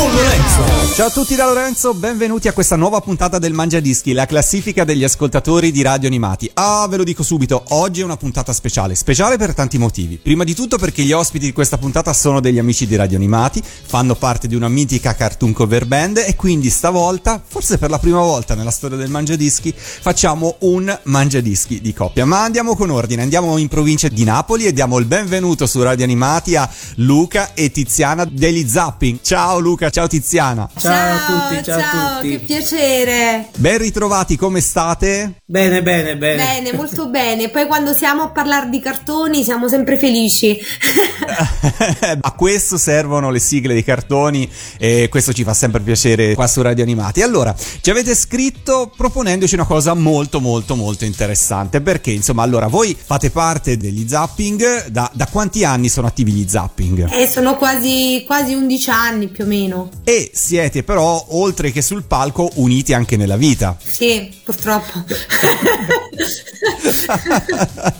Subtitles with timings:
[0.00, 0.80] con Lorenzo.
[0.94, 4.84] Ciao a tutti da Lorenzo, benvenuti a questa nuova puntata del Mangia Dischi, la classifica
[4.84, 6.50] degli ascoltatori di radio animati.
[6.54, 10.16] Ah, ve lo dico subito, oggi è una puntata speciale, speciale per tanti motivi.
[10.16, 13.62] Prima di tutto perché gli ospiti di questa puntata sono degli amici di radio animati,
[13.62, 18.20] fanno parte di una mitica cartoon cover band e quindi stavolta, forse per la prima
[18.20, 22.24] volta nella storia del Mangia Dischi, facciamo un Mangia Dischi di coppia.
[22.24, 26.04] Ma andiamo con ordine, andiamo in provincia di Napoli e diamo il benvenuto su Radio
[26.04, 29.20] Animati a Luca e Tiziana degli Zapping.
[29.22, 30.68] Ciao Luca, ciao Tiziana.
[30.76, 32.30] Ciao, ciao a tutti, ciao, ciao, a tutti.
[32.30, 33.48] Che piacere.
[33.56, 35.34] Ben ritrovati, come state?
[35.44, 36.44] Bene, bene, bene.
[36.44, 37.48] Bene, molto bene.
[37.48, 40.58] Poi quando siamo a parlare di cartoni siamo sempre felici.
[42.20, 46.62] a questo servono le sigle dei cartoni e questo ci fa sempre piacere qua su
[46.62, 47.22] Radio Animati.
[47.22, 52.96] Allora, ci avete scritto proponendoci una cosa molto molto molto interessante perché insomma, allora voi
[53.00, 57.12] fate parte degli zapping, da, da quanti anni sono attivi gli zapping?
[57.12, 59.79] Eh, sono quasi, quasi 11 anni più o meno.
[60.04, 63.76] E siete però, oltre che sul palco, uniti anche nella vita.
[63.82, 65.04] Sì, purtroppo.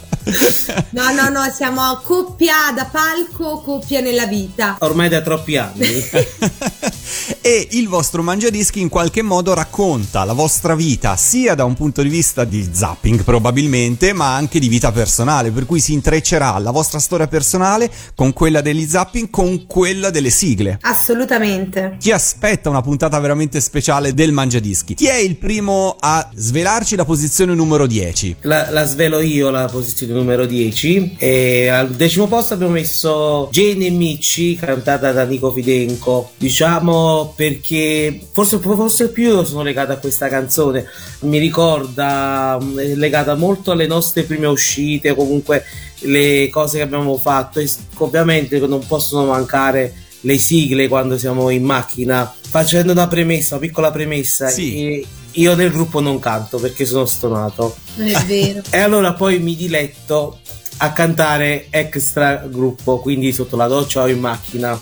[0.91, 4.77] No, no, no, siamo coppia da palco, coppia nella vita.
[4.81, 5.87] Ormai da troppi anni.
[7.41, 12.03] e il vostro mangiadischi in qualche modo racconta la vostra vita sia da un punto
[12.03, 16.71] di vista di zapping probabilmente, ma anche di vita personale, per cui si intreccerà la
[16.71, 20.79] vostra storia personale con quella degli zapping, con quella delle sigle.
[20.83, 21.97] Assolutamente.
[21.99, 24.95] Chi aspetta una puntata veramente speciale del mangiadischi?
[24.95, 28.37] Chi è il primo a svelarci la posizione numero 10?
[28.43, 33.87] La, la svelo io la posizione numero 10 e al decimo posto abbiamo messo Jane
[33.87, 36.31] e Micci cantata da Nico Fidenco.
[36.37, 40.87] Diciamo perché forse, forse più io sono legato a questa canzone.
[41.21, 45.65] Mi ricorda è legata molto alle nostre prime uscite comunque
[46.01, 47.61] le cose che abbiamo fatto.
[47.61, 52.33] E ovviamente non possono mancare le sigle quando siamo in macchina.
[52.41, 55.05] Facendo una premessa, una piccola premessa sì.
[55.33, 57.77] Io nel gruppo non canto perché sono stonato.
[57.97, 58.63] Non è vero.
[58.71, 60.39] E allora poi mi diletto
[60.79, 64.81] a cantare extra gruppo quindi sotto la doccia o in macchina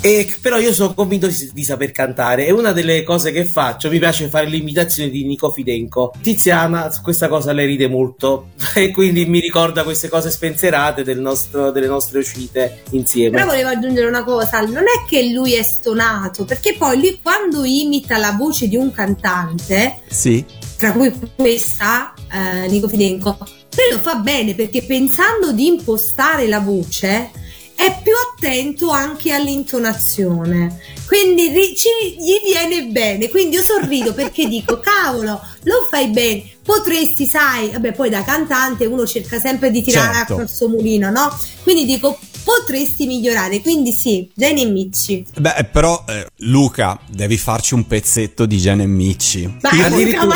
[0.00, 3.88] e, però io sono convinto di, di, saper cantare e una delle cose che faccio
[3.90, 6.12] mi piace fare l'imitazione di Nico Fidenco.
[6.20, 11.20] Tiziana su questa cosa le ride molto e quindi mi ricorda queste cose spensierate del
[11.20, 13.36] nostro, delle nostre uscite insieme.
[13.36, 17.64] Però volevo aggiungere una cosa, non è che lui è stonato, perché poi lui quando
[17.64, 20.44] imita la voce di un cantante, sì.
[20.76, 26.60] tra cui questa, eh, Nico Fidenco, lui lo fa bene perché pensando di impostare la
[26.60, 27.30] voce
[27.76, 30.80] è più attento anche all'intonazione.
[31.06, 31.88] Quindi ci,
[32.18, 33.28] gli viene bene.
[33.28, 36.50] Quindi io sorrido perché dico cavolo lo fai bene.
[36.62, 40.32] Potresti sai vabbè poi da cantante uno cerca sempre di tirare certo.
[40.32, 41.38] acqua al suo mulino no?
[41.62, 43.60] Quindi dico potresti migliorare.
[43.60, 48.82] Quindi sì Jenny e Micci beh però eh, Luca devi farci un pezzetto di Jenny
[48.82, 50.34] e Micci ma addirittura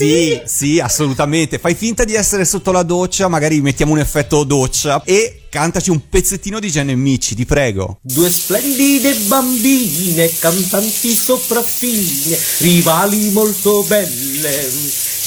[0.00, 1.58] sì, sì, assolutamente.
[1.58, 5.02] Fai finta di essere sotto la doccia, magari mettiamo un effetto doccia.
[5.04, 7.98] E cantaci un pezzettino di Gen Mici, ti prego.
[8.00, 14.70] Due splendide bambine, cantanti sopraffine, rivali molto belle,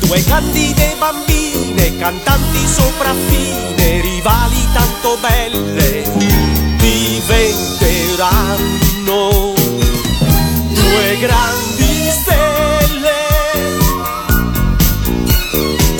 [0.00, 1.25] Due candide bambine,
[1.98, 6.02] cantanti sopraffine, rivali tanto belle,
[6.76, 9.54] diventeranno
[10.68, 13.14] due grandi stelle.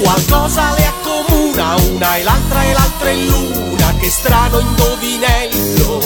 [0.02, 6.00] Qualcosa le accomuna, una e l'altra e l'altra è l'una, che strano indovinello,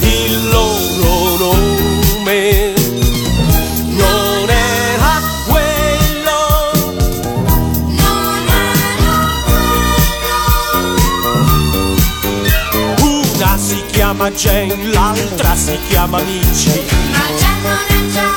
[0.00, 2.91] il loro nome
[14.22, 16.80] chiama Jane, l'altra si chiama Mici.
[17.10, 18.36] Ma già non è già,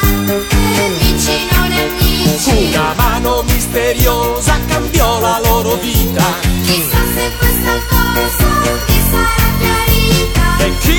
[0.75, 2.69] e amici non amici.
[2.73, 6.23] Una mano misteriosa cambiò la loro vita.
[6.63, 8.47] Chissà se questa cosa
[8.87, 10.57] mi sarà chiarita.
[10.59, 10.97] E chi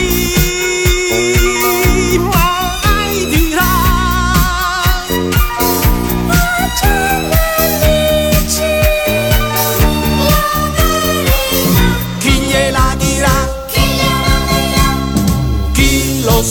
[2.19, 2.66] mai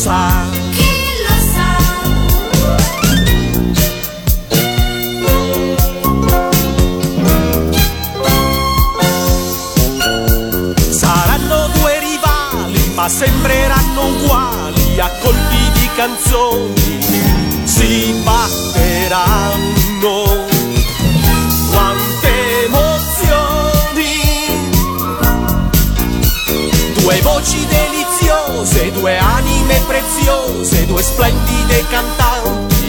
[0.05, 0.45] sa?
[0.77, 0.93] Chi
[1.25, 1.69] lo sa?
[10.91, 17.01] Saranno due rivali, ma sembreranno uguali a colpi di canzoni.
[17.63, 19.63] Si batteranno.
[21.71, 23.05] Quante emozioni!
[28.65, 32.88] Deliziose, due anime preziose, due splendide cantanti.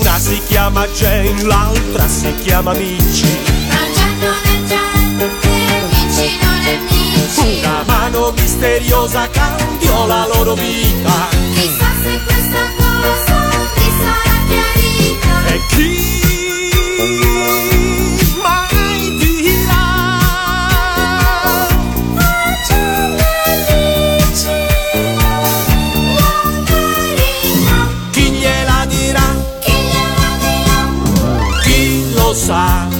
[0.00, 3.26] Una si chiama Jane, l'altra si chiama amici.
[7.42, 11.28] Una mano misteriosa cambiò la loro vita.
[11.54, 13.38] Chissà se questa cosa
[13.76, 15.34] mi sarà chiarita.
[15.46, 15.92] E chi
[18.42, 19.84] mai dirà?
[28.10, 29.26] Chi gliela dirà?
[29.60, 30.78] Chi gliela dirà?
[31.62, 32.99] Chi lo sa?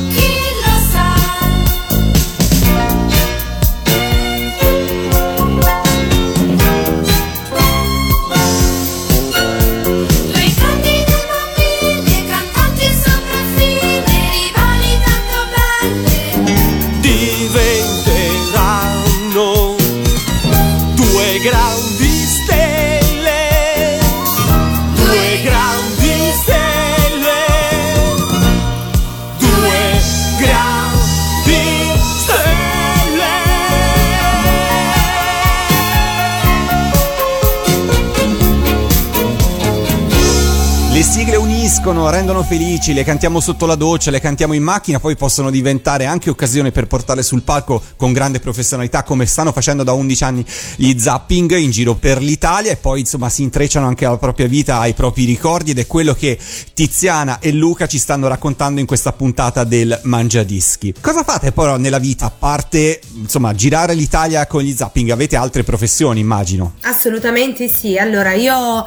[42.11, 46.31] Rendono felici, le cantiamo sotto la doccia, le cantiamo in macchina, poi possono diventare anche
[46.31, 50.45] occasione per portarle sul palco con grande professionalità come stanno facendo da 11 anni
[50.77, 54.79] gli zapping in giro per l'Italia e poi insomma si intrecciano anche alla propria vita,
[54.79, 56.39] ai propri ricordi ed è quello che
[56.75, 60.95] Tiziana e Luca ci stanno raccontando in questa puntata del Mangiadischi.
[61.01, 65.11] Cosa fate però nella vita a parte insomma girare l'Italia con gli zapping?
[65.11, 66.75] Avete altre professioni immagino?
[66.83, 67.97] Assolutamente sì.
[67.97, 68.87] Allora, io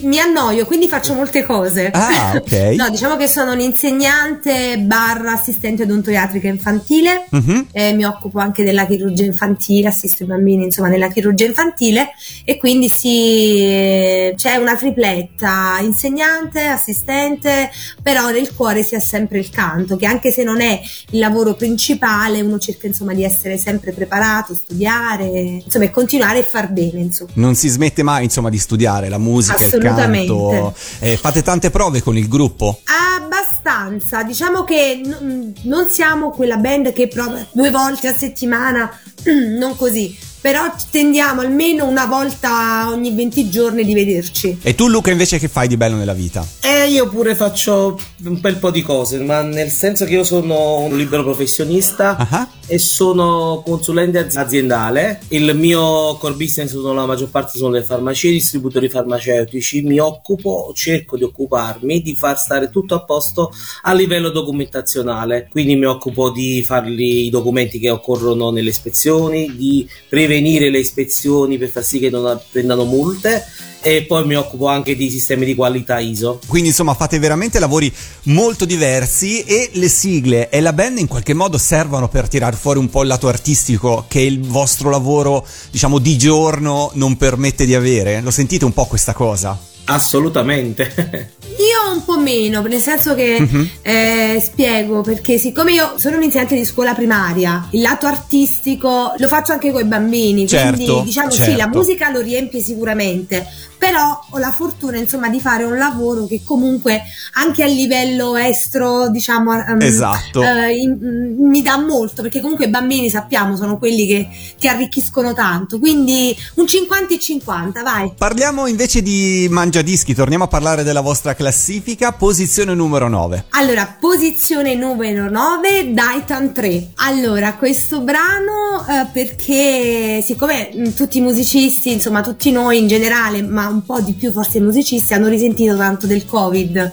[0.00, 1.90] mi annoio, quindi faccio molte cose.
[1.92, 2.52] Ah, ok.
[2.76, 7.26] no, diciamo che sono un'insegnante barra assistente odontoiatrica infantile.
[7.30, 7.68] Mhm.
[7.72, 12.10] eh, mi occupo anche della chirurgia infantile, assisto i bambini insomma nella chirurgia infantile
[12.44, 17.70] e quindi sì, eh, c'è una tripletta, insegnante, assistente,
[18.02, 20.80] però nel cuore si ha sempre il canto, che anche se non è
[21.10, 25.26] il lavoro principale, uno cerca insomma di essere sempre preparato, studiare,
[25.64, 27.30] insomma e continuare a far bene insomma.
[27.34, 29.70] Non si smette mai, insomma, di studiare la musica, il.
[29.88, 30.74] Canto.
[31.00, 32.80] Eh, fate tante prove con il gruppo?
[33.18, 38.90] Abbastanza, diciamo che n- non siamo quella band che prova due volte a settimana,
[39.58, 44.58] non così, però tendiamo almeno una volta ogni 20 giorni di vederci.
[44.60, 46.46] E tu, Luca, invece, che fai di bello nella vita?
[46.60, 50.80] E io pure faccio un bel po' di cose, ma nel senso che io sono
[50.80, 52.46] un libero professionista Ah.
[52.66, 55.20] e sono consulente az- aziendale.
[55.28, 59.80] Il mio core business sono la maggior parte sono le farmacie, distributori farmaceutici.
[59.80, 63.50] Mi occupo, cerco di occuparmi di far stare tutto a posto
[63.84, 65.48] a livello documentazionale.
[65.50, 69.88] Quindi mi occupo di farli i documenti che occorrono nelle ispezioni, di
[70.34, 73.46] prevenire le ispezioni per far sì che non prendano multe
[73.80, 76.40] e poi mi occupo anche di sistemi di qualità ISO.
[76.46, 77.92] Quindi, insomma, fate veramente lavori
[78.24, 82.78] molto diversi e le sigle e la band in qualche modo servono per tirar fuori
[82.78, 87.74] un po' il lato artistico che il vostro lavoro, diciamo, di giorno non permette di
[87.74, 88.22] avere.
[88.22, 89.72] Lo sentite un po' questa cosa?
[89.86, 91.32] Assolutamente.
[91.54, 93.68] Io un po' meno, nel senso che Mhm.
[93.82, 99.28] eh, spiego perché siccome io sono un insegnante di scuola primaria, il lato artistico lo
[99.28, 101.78] faccio anche con i bambini, Certo, quindi diciamo sì, la certo.
[101.78, 103.46] musica lo riempie sicuramente,
[103.78, 107.02] però ho la fortuna insomma di fare un lavoro che comunque
[107.34, 110.42] anche a livello estro, diciamo, ehm, Esatto.
[110.42, 114.66] eh, in- mm, mi dà molto, perché comunque i bambini sappiamo sono quelli che ti
[114.66, 118.12] arricchiscono tanto, quindi un 50 e 50, vai.
[118.18, 123.46] Parliamo invece di mangiadischi, torniamo a parlare della vostra classifica, posizione numero 9.
[123.50, 126.90] Allora, posizione numero 9, Daitan 3.
[126.96, 133.42] Allora, questo brano eh, perché siccome mh, tutti i musicisti, insomma tutti noi in generale,
[133.42, 136.92] ma un po' di più forse i musicisti, hanno risentito tanto del Covid.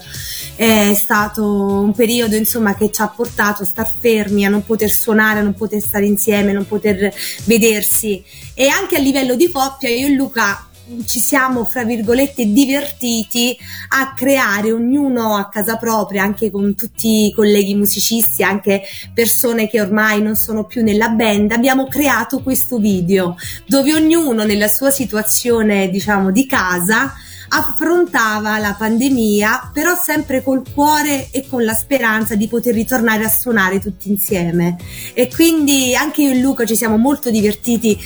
[0.56, 4.90] È stato un periodo insomma che ci ha portato a star fermi, a non poter
[4.90, 8.24] suonare, a non poter stare insieme, a non poter vedersi.
[8.54, 10.66] E anche a livello di coppia, io e Luca
[11.06, 13.56] ci siamo, fra virgolette, divertiti
[13.88, 18.82] a creare ognuno a casa propria, anche con tutti i colleghi musicisti, anche
[19.14, 23.36] persone che ormai non sono più nella band, abbiamo creato questo video
[23.66, 27.14] dove ognuno nella sua situazione, diciamo, di casa
[27.54, 33.28] affrontava la pandemia, però sempre col cuore e con la speranza di poter ritornare a
[33.28, 34.76] suonare tutti insieme.
[35.12, 38.00] E quindi anche io e Luca ci siamo molto divertiti, eh,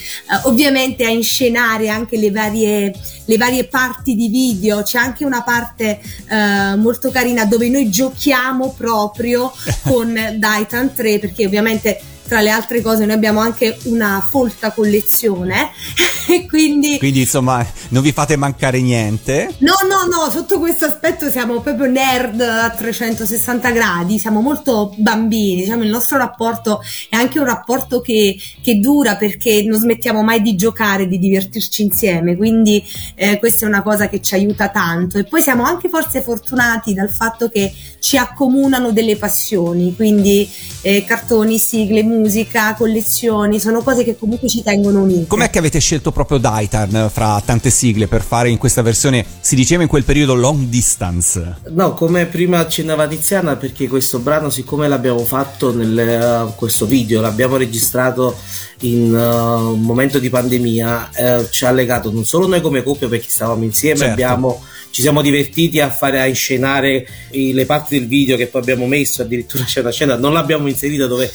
[0.44, 2.92] ovviamente a inscenare anche le varie,
[3.24, 4.82] le varie parti di video.
[4.82, 9.52] C'è anche una parte eh, molto carina dove noi giochiamo proprio
[9.86, 15.70] con Daitan 3, perché ovviamente tra le altre cose noi abbiamo anche una folta collezione
[16.28, 19.54] e quindi Quindi insomma non vi fate mancare niente.
[19.58, 25.62] No, no, no, sotto questo aspetto siamo proprio nerd a 360 gradi, siamo molto bambini,
[25.62, 30.42] diciamo il nostro rapporto è anche un rapporto che, che dura perché non smettiamo mai
[30.42, 35.18] di giocare, di divertirci insieme, quindi eh, questa è una cosa che ci aiuta tanto
[35.18, 37.72] e poi siamo anche forse fortunati dal fatto che
[38.06, 40.48] ci accomunano delle passioni, quindi
[40.82, 45.26] eh, cartoni, sigle, musica, collezioni, sono cose che comunque ci tengono uniti.
[45.26, 49.56] Com'è che avete scelto proprio Daitan fra tante sigle per fare in questa versione, si
[49.56, 51.56] diceva in quel periodo long distance?
[51.70, 57.20] No, come prima accennava Tiziana, perché questo brano, siccome l'abbiamo fatto nel eh, questo video,
[57.20, 58.36] l'abbiamo registrato
[58.82, 63.08] in eh, un momento di pandemia, eh, ci ha legato non solo noi come coppia
[63.08, 64.12] perché stavamo insieme, Certo.
[64.12, 64.62] abbiamo,
[64.96, 69.20] ci siamo divertiti a fare a inscenare le parti del video che poi abbiamo messo,
[69.20, 71.30] addirittura c'è una scena, non l'abbiamo inserita dove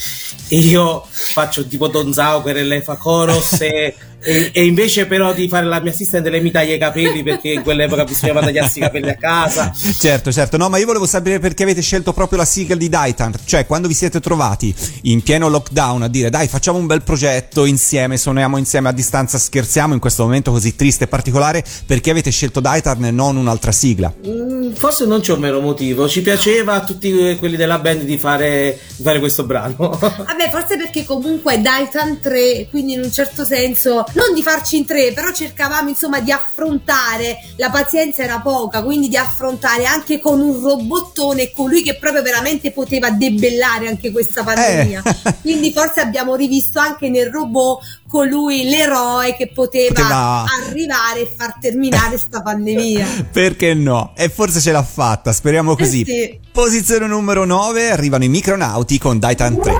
[0.48, 5.48] io faccio tipo Don Zauker e lei fa chorus e, e- e invece però di
[5.48, 8.82] fare la mia assistente lei mi taglia i capelli perché in quell'epoca bisognava tagliarsi i
[8.82, 12.46] capelli a casa Certo, certo, no, ma io volevo sapere perché avete scelto proprio la
[12.46, 14.74] sigla di Daitan, cioè quando vi siete trovati
[15.04, 19.38] in pieno lockdown a dire dai facciamo un bel progetto insieme, suoniamo insieme a distanza,
[19.38, 23.72] scherziamo in questo momento così triste e particolare, perché avete scelto Daitan e non un'altra
[23.72, 24.14] sigla?
[24.26, 28.18] Mm, Forse non c'è un vero motivo, ci piaceva a tutti quelli della band di
[28.18, 29.90] fare, di fare questo brano.
[30.00, 34.86] Vabbè, forse perché comunque Daitan 3, quindi in un certo senso, non di farci in
[34.86, 40.40] tre, però cercavamo insomma di affrontare, la pazienza era poca, quindi di affrontare anche con
[40.40, 45.04] un robottone colui che proprio veramente poteva debellare anche questa pandemia.
[45.06, 45.36] Eh.
[45.42, 51.56] Quindi forse abbiamo rivisto anche nel robot colui l'eroe che poteva, Poteva- arrivare e far
[51.60, 53.28] terminare sta pandemia.
[53.32, 54.14] Perché no?
[54.16, 56.02] E forse ce l'ha fatta, speriamo così.
[56.02, 56.40] Eh sì.
[56.52, 59.78] Posizione numero 9, arrivano i micronauti con Daitan 3.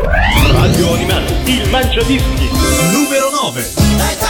[0.52, 2.50] Radio Animati, il Mangiadischi.
[2.92, 4.21] Numero 9.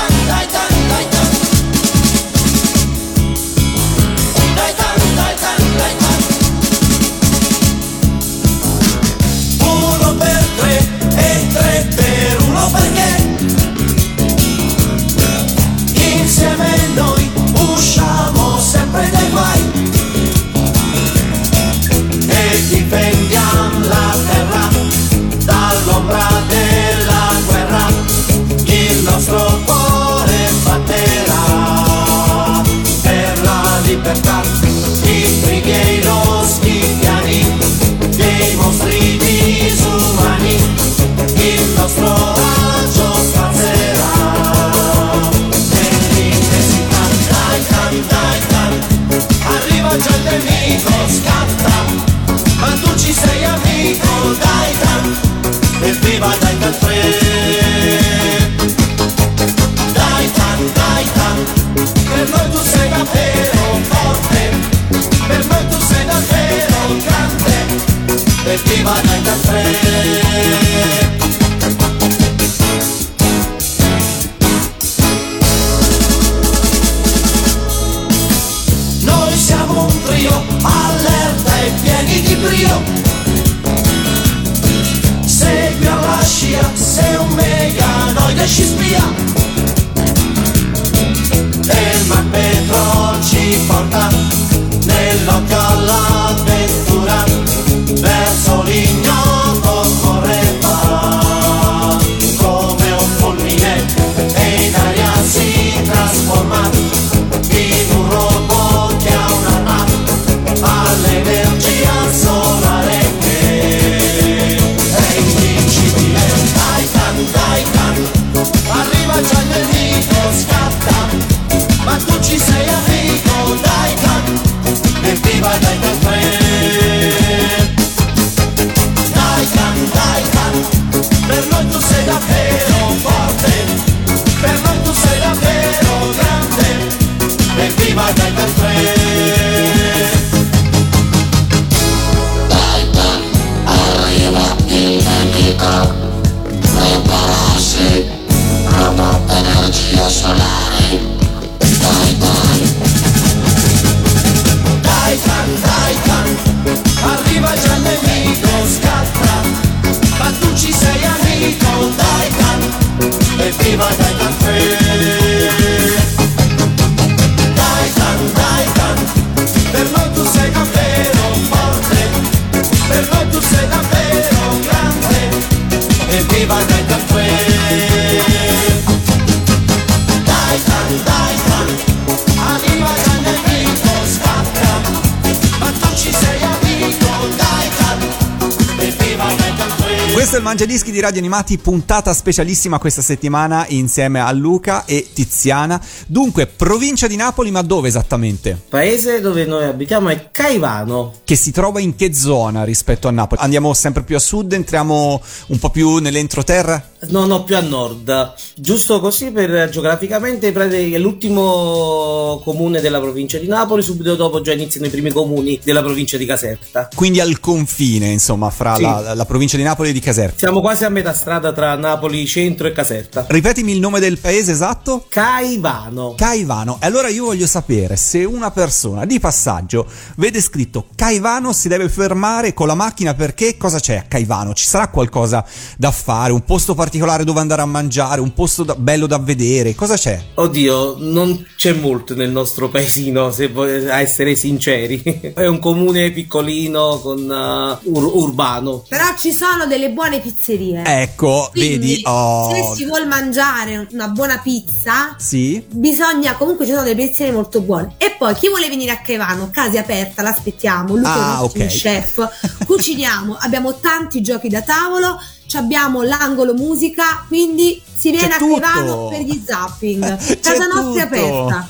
[190.42, 195.80] Il Mangiadischi di Radio Animati, puntata specialissima questa settimana insieme a Luca e Tiziana.
[196.08, 198.60] Dunque, provincia di Napoli, ma dove esattamente?
[198.68, 201.14] Paese dove noi abitiamo è Caivano.
[201.24, 203.40] Che si trova in che zona rispetto a Napoli?
[203.40, 206.91] Andiamo sempre più a sud, entriamo un po' più nell'entroterra?
[207.08, 208.34] No, no, più a nord.
[208.56, 214.86] Giusto così per geograficamente è l'ultimo comune della provincia di Napoli, subito dopo già iniziano
[214.86, 216.90] i primi comuni della provincia di Caserta.
[216.94, 218.84] Quindi al confine, insomma, fra Sì.
[218.84, 220.38] la, la provincia di Napoli e di Caserta.
[220.38, 223.26] Siamo quasi a metà strada tra Napoli centro e Caserta.
[223.28, 225.06] Ripetimi il nome del paese esatto?
[225.10, 226.14] Caivano.
[226.16, 226.78] Caivano.
[226.82, 229.88] E allora io voglio sapere se una persona di passaggio
[230.18, 234.54] vede scritto Caivano si deve fermare con la macchina perché cosa c'è a Caivano?
[234.54, 235.44] Ci sarà qualcosa
[235.78, 236.32] da fare?
[236.32, 238.22] Un posto particolare dove andare a mangiare?
[238.22, 239.74] Un posto da- bello da vedere?
[239.76, 240.22] Cosa c'è?
[240.36, 245.02] Oddio, non c'è molto nel nostro paesino, se vuoi a essere sinceri.
[245.36, 248.84] È un comune piccolino con uh, ur- urbano.
[248.88, 250.84] Però ci sono delle buone pizzerie.
[250.86, 252.02] Ecco, Quindi, vedi?
[252.06, 255.64] Oh, se si vuol mangiare una buona pizza, sì.
[255.70, 257.96] bisogna comunque ci sono delle pizzerie molto buone.
[257.98, 260.96] E poi chi vuole venire a Caivano, casa aperta, l'aspettiamo.
[260.96, 261.70] Luca Ah, è un ottimo ok.
[261.72, 262.66] chef.
[262.66, 265.20] Cuciniamo, abbiamo tanti giochi da tavolo.
[265.58, 269.08] Abbiamo l'angolo musica, quindi si viene C'è a Caivano tutto.
[269.10, 270.18] per gli zapping.
[270.18, 271.68] C'è Casa nostra è aperta.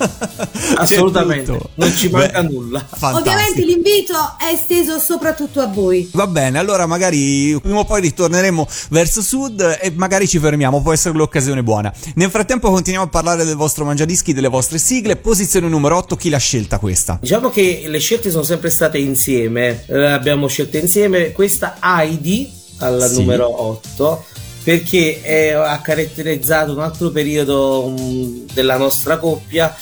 [0.77, 2.79] Assolutamente, non ci manca Beh, nulla.
[2.79, 3.17] fantastico.
[3.17, 6.09] Ovviamente l'invito è esteso soprattutto a voi.
[6.13, 10.93] Va bene, allora magari prima o poi ritorneremo verso sud e magari ci fermiamo, può
[10.93, 11.91] essere l'occasione buona.
[12.15, 15.15] Nel frattempo continuiamo a parlare del vostro mangiadischi, delle vostre sigle.
[15.17, 17.17] Posizione numero 8, chi l'ha scelta questa?
[17.21, 23.01] Diciamo che le scelte sono sempre state insieme, eh, abbiamo scelte insieme questa Heidi al
[23.09, 23.19] Sì.
[23.19, 24.25] numero 8
[24.63, 29.75] perché è- ha caratterizzato un altro periodo mm, della nostra coppia.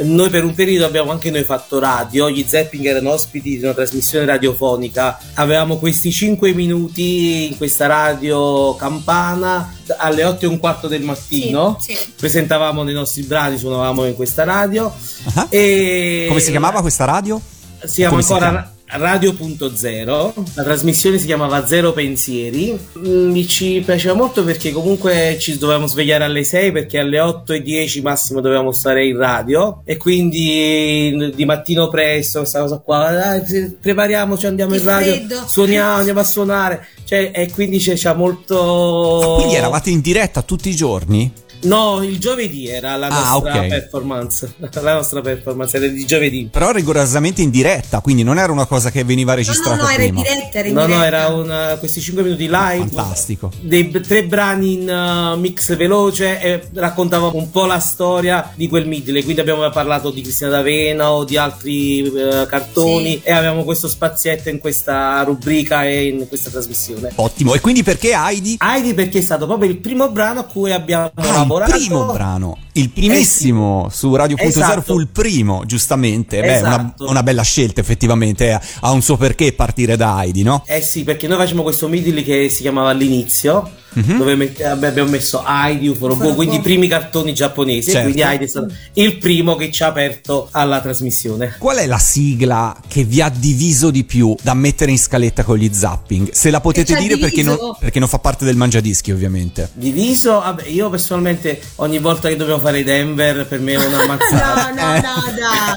[0.00, 3.74] Noi per un periodo abbiamo anche noi fatto radio, gli Zapping erano ospiti di una
[3.74, 10.88] trasmissione radiofonica, avevamo questi 5 minuti in questa radio campana alle 8 e un quarto
[10.88, 12.12] del mattino, Sì, sì.
[12.18, 14.92] presentavamo dei nostri brani, suonavamo in questa radio.
[15.34, 17.40] Ah, E Come si chiamava questa radio?
[17.84, 18.73] si chiama Come si ancora chiama?
[18.96, 22.78] Radio.0, la trasmissione si chiamava Zero Pensieri.
[22.98, 27.52] Mm, Mi ci piaceva molto perché comunque ci dovevamo svegliare alle 6 perché alle 8
[27.54, 33.10] e 10 massimo dovevamo stare in radio e quindi di mattino presto questa cosa qua,
[33.10, 35.42] dai, se- prepariamoci, andiamo Che in radio, freddo.
[35.46, 36.86] suoniamo, andiamo a suonare.
[37.04, 39.34] Cioè, e quindi c'è, c'è molto...
[39.38, 41.30] Quindi eravate in diretta tutti i giorni?
[41.64, 43.66] No, il giovedì era la Ah, nostra ok.
[43.68, 44.54] performance.
[44.84, 46.48] La nostra performance era di giovedì.
[46.50, 49.88] Però rigorosamente in diretta, quindi non era una cosa che veniva No, registrata no, no,
[49.88, 50.28] era in prima.
[50.28, 51.06] diretta, era in No, no, diretta.
[51.06, 52.88] era una- questi 5 minuti live.
[52.92, 53.50] Fantastico.
[53.60, 54.88] Dei tre brani in
[55.34, 59.22] uh, mix veloce e raccontavamo un po' la storia di quel midley.
[59.22, 63.20] Quindi abbiamo parlato di Cristina D'Avena o di altri eh, cartoni Sì.
[63.24, 67.12] e avevamo questo spazietto in questa rubrica e in questa trasmissione.
[67.16, 67.54] Ottimo.
[67.54, 68.56] E quindi perché Heidi?
[68.60, 71.78] Heidi perché è stato proprio il primo brano a cui abbiamo Ah, il lavorato.
[71.84, 74.80] primo brano, il primissimo su Radio.0 Esatto.
[74.82, 76.40] fu il primo, giustamente.
[76.40, 77.08] Beh, una, Esatto.
[77.08, 78.50] una bella scelta, effettivamente.
[78.50, 80.62] eh, Ha un suo perché partire da Heidi, no?
[80.66, 84.18] Eh sì, perché noi facciamo questo midley che si chiamava all'inizio Mhm.
[84.18, 86.34] dove met- vabbè, abbiamo messo Uforobo, Uforobo.
[86.34, 87.90] quindi i primi cartoni giapponesi.
[87.90, 88.02] Certo.
[88.02, 91.54] Quindi Heidi è stato il primo che ci ha aperto alla trasmissione.
[91.58, 95.56] Qual è la sigla che vi ha diviso di più da mettere in scaletta con
[95.56, 96.30] gli zapping?
[96.32, 99.12] Se la potete Che ci ha dire perché non, perché non fa parte del mangiadischi,
[99.12, 99.70] ovviamente.
[99.74, 104.70] Diviso, vabbè, io personalmente ogni volta che dobbiamo fare Denver per me è una mazzata.
[104.70, 105.00] No, no, no,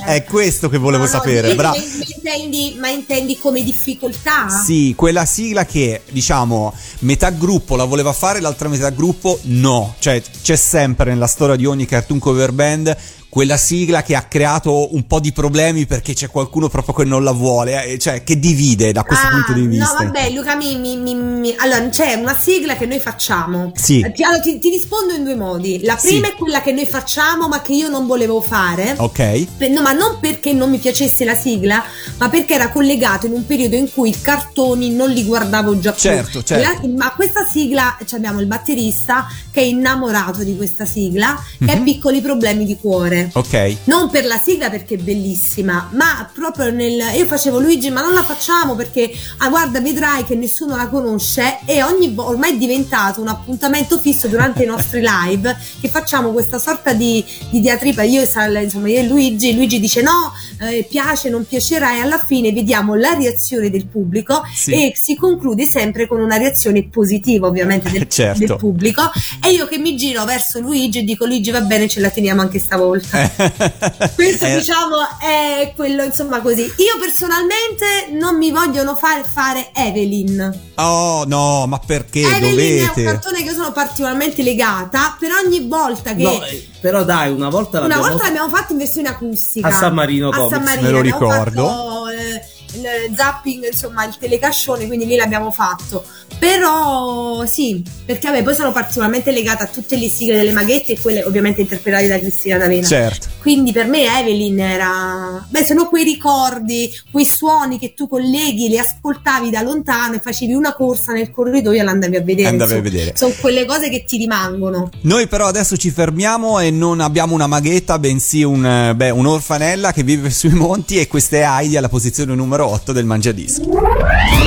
[0.06, 0.16] dai.
[0.18, 1.50] È questo che volevo No, no, sapere.
[1.50, 1.76] ma- Bra- ma,
[2.16, 4.48] intendi, ma intendi come difficoltà?
[4.50, 9.96] Sì, quella sigla che diciamo metà gruppo la voleva fare, l'altra metà gruppo no.
[10.00, 12.96] Cioè c'è sempre nella storia di ogni cartoon cover band
[13.30, 17.24] quella sigla che ha creato un po' di problemi perché c'è qualcuno proprio che non
[17.24, 19.86] la vuole, eh, cioè che divide da questo Ah, punto di vista.
[20.00, 23.72] No, vabbè, Luca, mi, mi- mi- allora c'è una sigla che noi facciamo.
[23.76, 24.00] Sì.
[24.00, 25.82] Eh, ti, allora, ti- ti rispondo in due modi.
[25.84, 26.08] La Sì.
[26.08, 28.96] prima è quella che noi facciamo, ma che io non volevo fare.
[28.98, 29.46] Ok.
[29.70, 31.84] No, ma non perché non mi piacesse la sigla,
[32.18, 35.92] ma perché era collegato in un periodo in cui i cartoni non li guardavo già
[35.92, 36.02] più.
[36.02, 36.88] Certo, certo.
[36.88, 41.72] La- ma questa sigla, cioè abbiamo il batterista che è innamorato di questa sigla, che
[41.72, 41.84] ha Mhm.
[41.84, 43.17] piccoli problemi di cuore.
[43.34, 43.78] Ok.
[43.86, 46.96] Non per la sigla perché è bellissima, ma proprio nel.
[47.16, 51.60] Io facevo Luigi, ma non la facciamo perché, ah, guarda, vedrai che nessuno la conosce.
[51.66, 56.32] E ogni volta ormai è diventato un appuntamento fisso durante i nostri live che facciamo
[56.32, 58.04] questa sorta di, di diatriba.
[58.04, 62.00] Io e, Sal- insomma, io e Luigi, Luigi dice no, eh, piace, non piacerà, e
[62.00, 64.72] alla fine vediamo la reazione del pubblico Sì.
[64.74, 68.40] e si conclude sempre con una reazione positiva, ovviamente, del, Certo.
[68.40, 69.02] del pubblico.
[69.46, 72.42] E io che mi giro verso Luigi e dico: Luigi, va bene, ce la teniamo
[72.42, 73.07] anche stavolta.
[74.16, 76.62] Questo Eh, diciamo è quello insomma così.
[76.62, 80.66] Io personalmente non mi vogliono fare fare Evelyn.
[80.76, 82.52] Oh no, ma perché Evelyn è un
[82.88, 83.04] dovete?
[83.04, 87.50] cartone che io sono particolarmente legata, per ogni volta che No, eh, però dai, una
[87.50, 90.64] volta una l'abbiamo volta l'abbiamo fatto in versione acustica A San Marino a Comics, San
[90.64, 91.68] Marino, me lo ricordo.
[91.68, 92.46] fatto, eh,
[92.78, 96.04] il zapping, insomma, il telecascione, quindi lì l'abbiamo fatto.
[96.40, 101.00] Però sì, perché vabbè, poi sono particolarmente legata a tutte le sigle delle maghette e
[101.00, 102.86] quelle ovviamente interpretate da Cristina D'Avena.
[102.86, 103.28] Certo.
[103.40, 105.46] Quindi per me Evelyn era.
[105.50, 110.54] Beh, sono quei ricordi, quei suoni che tu colleghi, li ascoltavi da lontano e facevi
[110.54, 112.50] una corsa nel corridoio e l'andavi a vedere.
[112.50, 113.14] Andavi a vedere.
[113.16, 114.90] Sono quelle cose che ti rimangono.
[115.02, 119.92] Noi però adesso ci fermiamo e non abbiamo una maghetta, bensì un, eh, beh, un'orfanella
[119.92, 122.34] che vive sui monti e questa è Heidi alla posizione
[122.68, 123.70] numero 8 del Mangiadischi.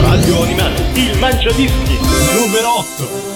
[0.00, 1.98] Radio Animati, il Mangiadischi,
[2.35, 3.30] numero 8.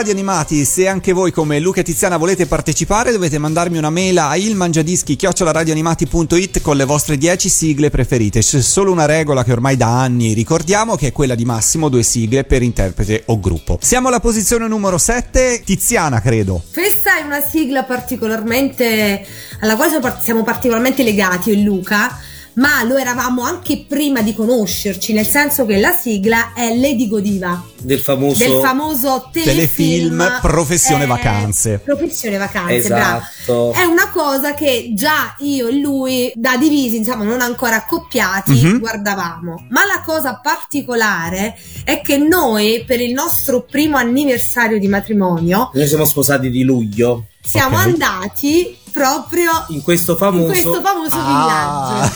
[0.00, 4.16] Radio Animati, se anche voi come Luca e Tiziana volete partecipare dovete mandarmi una mail
[4.16, 8.40] a ilmangiadischi-radioanimati.it con le vostre 10 sigle preferite.
[8.40, 12.02] C'è solo una regola che ormai da anni ricordiamo che è quella di massimo due
[12.02, 13.78] sigle per interprete o gruppo.
[13.82, 16.62] Siamo alla posizione numero 7, Tiziana credo.
[16.72, 19.22] Questa è una sigla particolarmente
[19.60, 22.18] alla quale siamo particolarmente legati io e Luca,
[22.54, 27.62] ma lo eravamo anche prima di conoscerci, nel senso che la sigla è Lady Godiva
[27.80, 28.38] Del famoso.
[28.44, 31.80] del famoso telefilm, Telefilm Professione eh, Vacanze.
[31.84, 33.22] Professione Vacanze, Esatto.
[33.46, 33.72] bravo.
[33.72, 38.78] È una cosa che già io e lui, da divisi, insomma, non ancora accoppiati, Mhm.
[38.80, 39.66] guardavamo.
[39.70, 45.86] Ma la cosa particolare è che noi, per il nostro primo anniversario di matrimonio, Noi
[45.86, 47.24] siamo sposati di luglio.
[47.42, 47.82] Siamo Ok.
[47.86, 50.46] andati proprio In questo in famoso.
[50.46, 52.10] questo famoso Ah.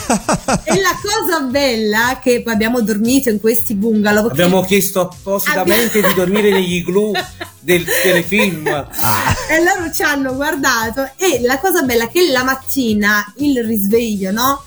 [0.45, 0.61] villaggio.
[0.65, 4.27] E la cosa bella che poi abbiamo dormito in questi bungalow.
[4.29, 7.11] Abbiamo chiesto appositamente di dormire negli igloo
[7.59, 8.67] del telefilm.
[8.67, 14.31] e loro ci hanno guardato e la cosa bella è che la mattina il risveglio,
[14.31, 14.61] no?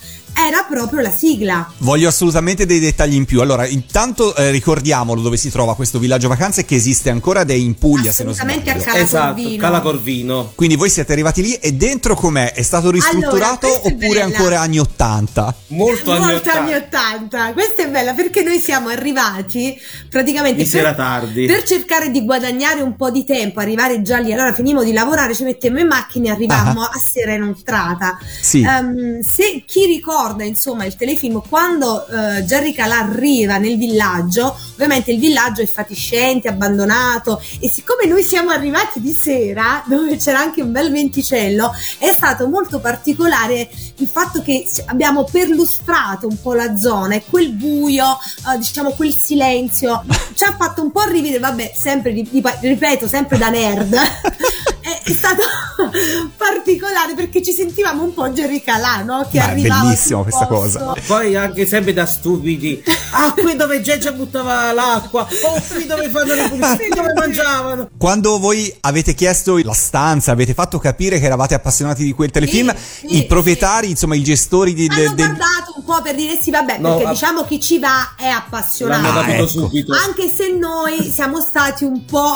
[0.47, 1.71] Era proprio la sigla.
[1.79, 3.41] Voglio assolutamente dei dettagli in più.
[3.41, 7.55] Allora, intanto eh, ricordiamolo dove si trova questo villaggio vacanze che esiste ancora ed è
[7.55, 8.83] in Puglia se non Assolutamente sbaglio.
[8.83, 9.63] a Cala esatto, Corvino.
[9.63, 10.53] Cala Corvino.
[10.55, 12.53] Quindi voi siete arrivati lì e dentro com'è?
[12.53, 14.25] È stato ristrutturato è oppure bella.
[14.25, 15.55] ancora anni 80?
[15.69, 16.87] Molto anni Molto anni 80.
[17.29, 17.53] 80.
[17.53, 19.77] Questa è bella perché noi siamo arrivati
[20.09, 21.47] praticamente Di sera tardi.
[21.47, 24.33] per cercare di guadagnare un po' di tempo, arrivare già lì.
[24.33, 28.19] Allora finimo di lavorare, ci mettemmo in macchina e arrivavamo a sera inoltrata.
[28.41, 28.63] Sì.
[28.63, 35.19] Ehm, se chi ricorda insomma il telefilm quando eh, Jerry arriva nel villaggio ovviamente il
[35.19, 40.73] villaggio è fatiscente abbandonato e siccome noi siamo arrivati di sera dove c'era anche un
[40.73, 47.17] bel venticello è stato molto particolare il fatto che abbiamo perlustrato un po' la zona
[47.17, 48.05] e quel buio
[48.53, 53.49] eh, diciamo quel silenzio ci ha fatto un po' rivivere vabbè sempre ripeto sempre da
[53.49, 53.97] nerd
[55.03, 55.43] è, stato
[56.37, 59.27] particolare perché ci sentivamo un po' Jerry Calà no?
[59.31, 60.95] che Ma è arrivava bellissimo questa cosa.
[61.07, 62.83] Poi anche sempre da stupidi.
[63.13, 65.23] Ah, qui dove Geggia buttava l'acqua.
[65.45, 67.89] Oh, qui dove fanno le pulizie, dove mangiavano.
[67.97, 72.75] Quando voi avete chiesto la stanza, avete fatto capire che eravate appassionati di quel telefilm,
[72.75, 76.39] Sì, sì, i proprietari, insomma i gestori di, hanno del- guardato un po' per dire
[76.41, 79.71] sì vabbè No, perché ah- diciamo chi ci va è appassionato Ah, ecco.
[80.05, 82.35] anche se noi siamo stati un po'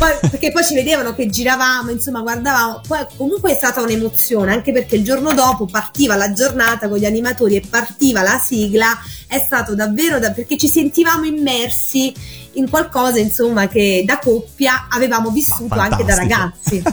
[0.00, 2.80] poi- perché poi ci vedevano che giravamo insomma guardavamo.
[2.88, 7.04] Poi comunque è stata un'emozione anche perché il giorno dopo partiva la giornata con gli
[7.04, 8.98] animatori e partiva la sigla.
[9.26, 12.14] È stato davvero da, perché ci sentivamo immersi
[12.54, 16.82] in qualcosa insomma che da coppia avevamo vissuto anche da ragazzi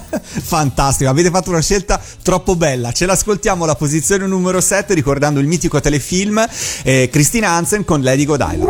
[0.47, 2.91] Fantastico, avete fatto una scelta troppo bella.
[2.91, 6.45] Ce l'ascoltiamo alla posizione numero 7 ricordando il mitico telefilm
[6.83, 8.69] eh, Christine Hansen con Lady Godiva.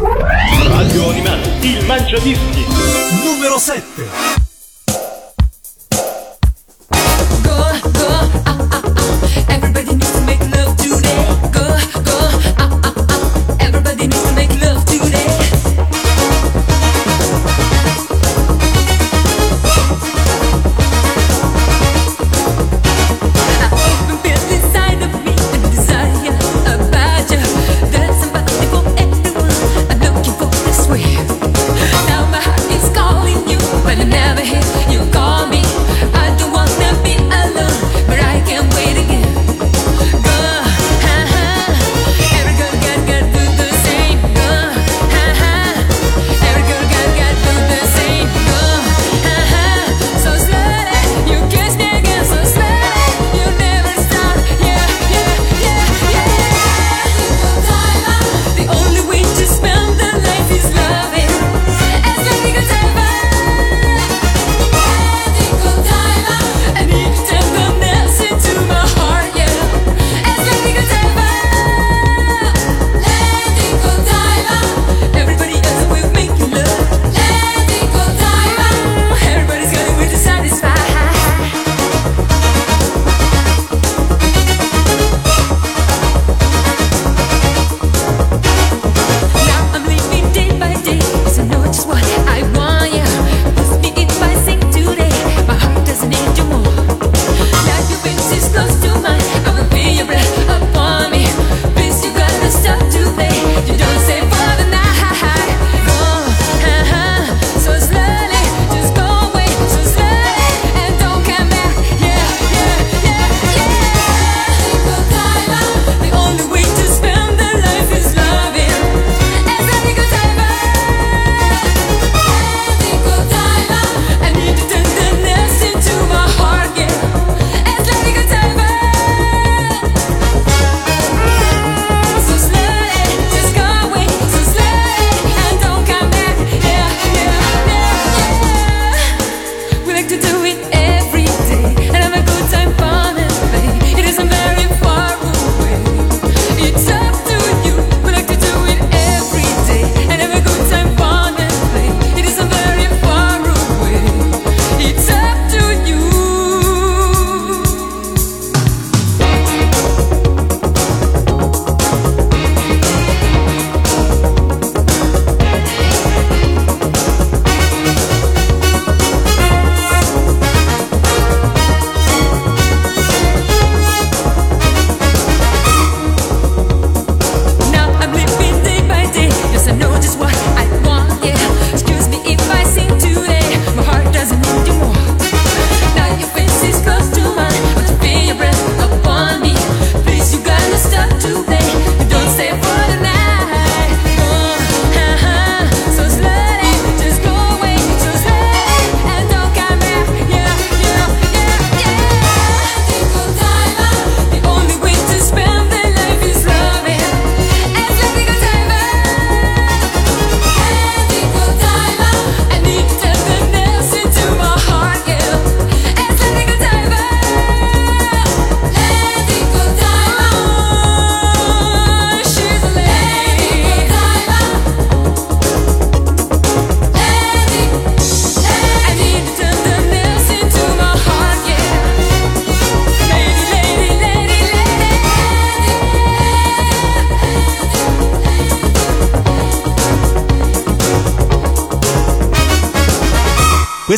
[0.67, 2.65] Radio Animati, il mangiadischi.
[3.23, 4.47] Numero 7.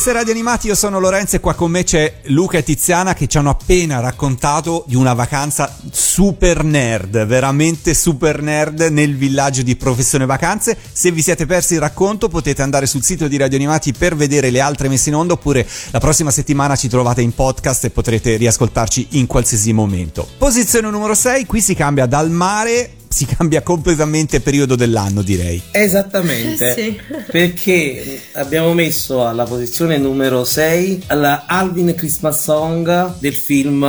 [0.09, 3.27] È Radio Animati, io sono Lorenzo e qua con me c'è Luca e Tiziana che
[3.27, 9.75] ci hanno appena raccontato di una vacanza super nerd, veramente super nerd nel villaggio di
[9.75, 10.75] Professione Vacanze.
[10.91, 14.49] Se vi siete persi il racconto potete andare sul sito di Radio Animati per vedere
[14.49, 18.35] le altre messe in onda oppure la prossima settimana ci trovate in podcast e potrete
[18.35, 20.27] riascoltarci in qualsiasi momento.
[20.39, 25.61] Posizione numero 6, qui si cambia dal mare, si cambia completamente periodo dell'anno direi.
[25.71, 26.97] Esattamente, Sì.
[27.29, 33.87] perché abbiamo messo alla posizione numero 6 la Alvin Christmas Song del film eh,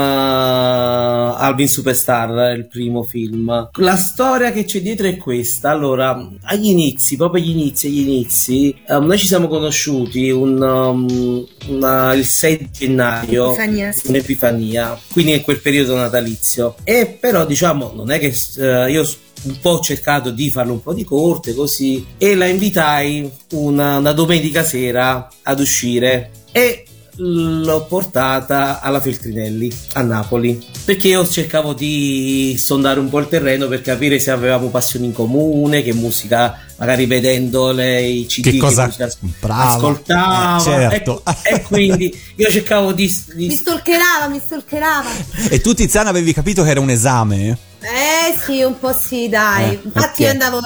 [1.39, 3.69] Alvin Superstar, il primo film.
[3.75, 5.71] La storia che c'è dietro è questa.
[5.71, 11.47] Allora, agli inizi, proprio agli inizi, agli inizi, eh, noi ci siamo conosciuti un, um,
[11.69, 14.09] una- il 6 gennaio, Epifania, sì.
[14.09, 16.75] un'epifania, quindi è quel periodo natalizio.
[16.83, 19.05] E però diciamo, non è che eh, io
[19.43, 23.99] un po' ho cercato di farlo un po' di corte così e la invitai una,
[23.99, 26.85] una domenica sera ad uscire e
[27.23, 33.69] l'ho portata alla Feltrinelli a Napoli perché io cercavo di sondare un po' il terreno
[33.69, 38.91] per capire se avevamo passioni in comune che musica magari vedendo lei CD Che cosa-
[39.39, 39.65] brava.
[39.73, 41.23] ascoltava Eh, certo.
[41.45, 45.11] e, e quindi io cercavo di, di- Mi stalkerava, mi stalkerava.
[45.51, 47.59] E tu Tiziana avevi capito che era un esame?
[47.83, 49.71] Eh sì, un po' sì, dai.
[49.71, 50.27] Eh, Infatti ok.
[50.27, 50.61] io andavo,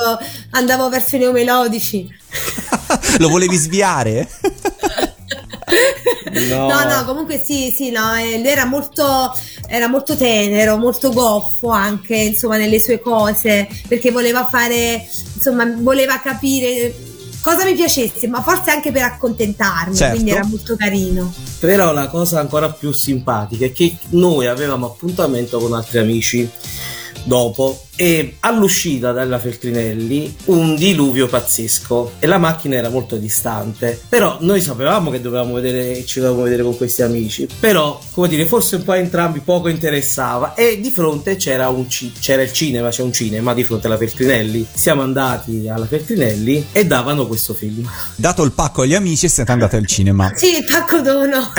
[0.51, 2.09] andavo verso i neomelodici.
[3.19, 4.29] Lo volevi sviare?
[6.49, 6.69] No.
[6.69, 9.33] No, no, comunque sì, sì, no, eh, lui era molto,
[9.69, 16.21] era molto tenero, molto goffo anche, insomma, nelle sue cose, perché voleva fare, insomma, voleva
[16.21, 16.95] capire
[17.41, 20.15] cosa mi piacesse, ma forse anche per accontentarmi, Certo.
[20.15, 21.33] quindi era molto carino.
[21.61, 26.49] Però la cosa ancora più simpatica è che noi avevamo appuntamento con altri amici
[27.25, 34.39] dopo e all'uscita dalla Feltrinelli un diluvio pazzesco e la macchina era molto distante però
[34.41, 38.77] noi sapevamo che dovevamo vedere ci dovevamo vedere con questi amici però come dire forse
[38.77, 42.89] un po' a entrambi poco interessava e di fronte c'era un ci- c'era il cinema
[42.89, 47.89] c'è un cinema di fronte alla Feltrinelli siamo andati alla Feltrinelli e davano questo film
[48.17, 50.33] Dato il pacco agli amici siete andati al cinema.
[50.35, 51.53] Sì, il pacco dono.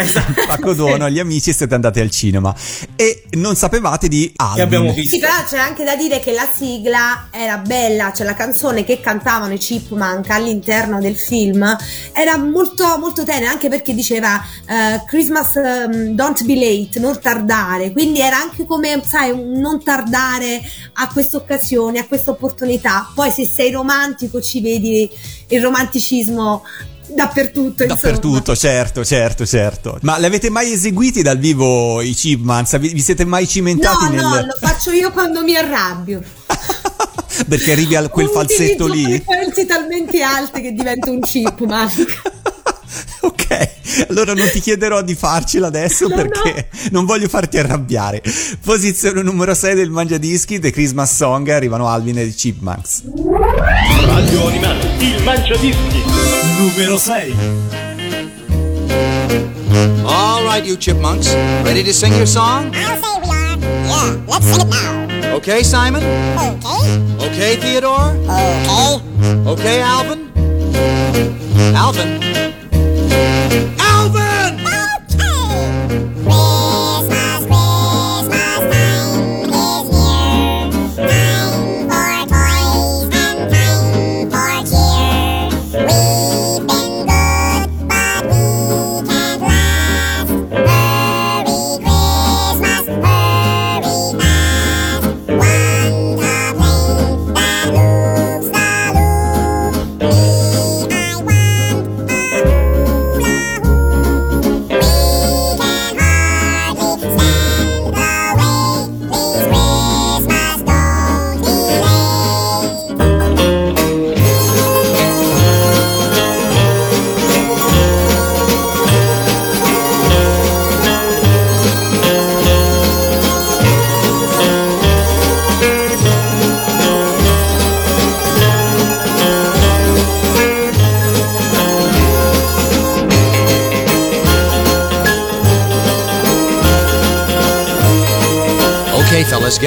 [0.48, 2.56] Pacco dono agli amici siete andati al cinema.
[2.96, 4.56] E non sapevate di Alvin.
[4.56, 8.26] che abbiamo visto Sì, però c'è anche da dire che la sigla era bella, cioè
[8.26, 11.76] la canzone che cantavano i Chipmunk all'interno del film
[12.14, 17.92] era molto, molto tenera, anche perché diceva eh, Christmas ehm, don't be late, non tardare,
[17.92, 20.62] quindi era anche come, sai, non tardare
[20.94, 23.12] a questa occasione, a questa opportunità.
[23.14, 25.10] Poi se sei romantico ci vedi
[25.48, 26.64] il romanticismo
[27.16, 27.84] dappertutto.
[27.84, 28.02] insomma.
[28.02, 29.98] Dappertutto, certo, certo, certo.
[30.02, 32.78] Ma li avete mai eseguiti dal vivo i Chipmans?
[32.78, 34.22] Vi, vi siete mai cimentati No, nel...
[34.22, 36.22] no, lo faccio io quando mi arrabbio.
[37.48, 39.04] Perché arrivi a quel falsetto lì?
[39.04, 42.22] frequenze talmente alte che divento un chipmunk.
[43.22, 43.70] ok,
[44.08, 48.22] allora non ti chiederò di farcela adesso No, perché non voglio farti arrabbiare.
[48.64, 53.04] Posizione numero 6 del Mangiadischi, The Christmas Song, arrivano Alvin e i Chipmunks.
[53.56, 56.04] Radio Animati, il Mangiadischi.
[56.58, 57.34] Numero 6.
[60.06, 61.34] All right, you chipmunks,
[61.64, 62.74] ready to sing your song?
[62.76, 63.58] I'll say we are.
[63.86, 65.36] Yeah, let's sing it now.
[65.36, 66.04] Okay, Simon?
[66.04, 67.26] Okay.
[67.28, 68.16] Okay, Theodore?
[68.28, 69.00] Okay.
[69.48, 70.32] Okay, Alvin?
[71.76, 71.76] Alvin?
[71.76, 72.25] Alvin!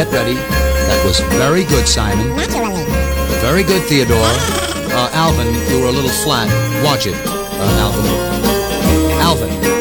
[0.05, 0.35] Get ready.
[0.35, 2.37] That was very good, Simon.
[2.37, 2.85] Naturally.
[3.43, 4.31] Very good, Theodore.
[4.95, 6.47] Uh, Alvin, you were a little flat.
[6.85, 8.07] Watch it, uh, Alvin.
[9.19, 9.51] Alvin.
[9.51, 9.78] Alvin!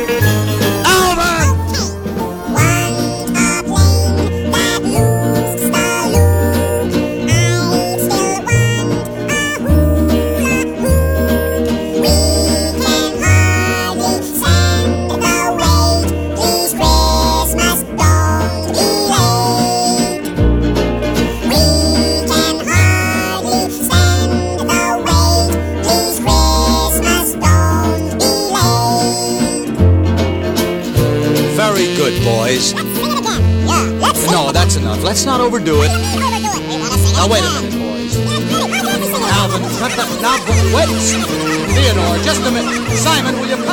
[34.77, 35.03] Enough.
[35.03, 35.89] Let's not overdo it.
[37.13, 37.76] Now wait a minute,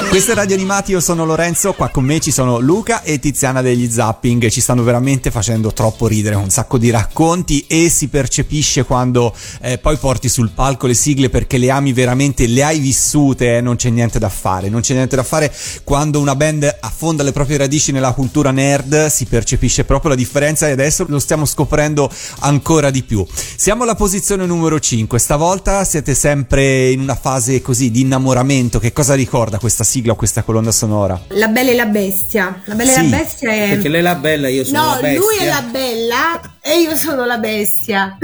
[0.08, 3.60] Questo è Radio Animati, io sono Lorenzo, qua con me ci sono Luca e Tiziana
[3.62, 8.84] degli Zapping, ci stanno veramente facendo troppo ridere, un sacco di racconti e si percepisce
[8.84, 13.56] quando eh, poi porti sul palco le sigle perché le ami veramente, le hai vissute,
[13.56, 17.22] eh, non c'è niente da fare, non c'è niente da fare quando una band affonda
[17.22, 21.44] le proprie radici nella cultura nerd, si percepisce proprio la differenza e adesso lo stiamo
[21.44, 22.08] scoprendo
[22.40, 23.26] ancora di più.
[23.56, 28.92] Siamo alla posizione numero 5, stavolta siete sempre in una fase così di innamoramento, che
[28.92, 31.20] cosa ricorda questa sigla o questa colonna sonora?
[31.28, 32.60] La Bella e la Bestia.
[32.66, 33.68] La Bella Sì, e la Bestia è...
[33.70, 35.18] Perché lei è la bella, io sono No, la bestia.
[35.18, 38.16] lui è la bella e io sono la bestia.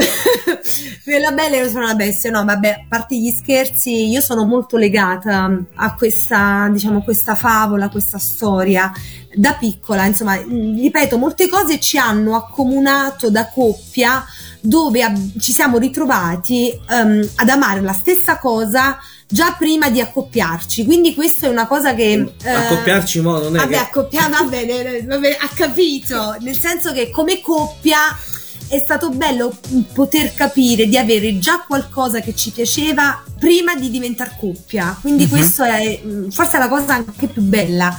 [1.04, 2.30] lui è la bella e io sono la bestia.
[2.30, 7.88] No, vabbè, a parte gli scherzi, io sono molto legata a questa, diciamo, questa favola,
[7.88, 8.92] questa storia.
[9.32, 14.24] Da piccola, insomma, mh, ripeto, molte cose ci hanno accomunato da coppia
[14.60, 20.84] dove ab- ci siamo ritrovati ehm, ad amare la stessa cosa già prima di accoppiarci.
[20.84, 22.32] Quindi questa è una cosa che...
[22.42, 23.78] eh, Accoppiarci mo non è Vabbè, che...
[23.78, 26.36] accoppiare, va bene, va bene, ha capito.
[26.40, 27.98] Nel senso che come coppia
[28.68, 29.52] è stato bello
[29.92, 34.96] poter capire di avere già qualcosa che ci piaceva prima di diventare coppia.
[35.00, 37.98] Quindi questo è mm, forse la cosa anche più bella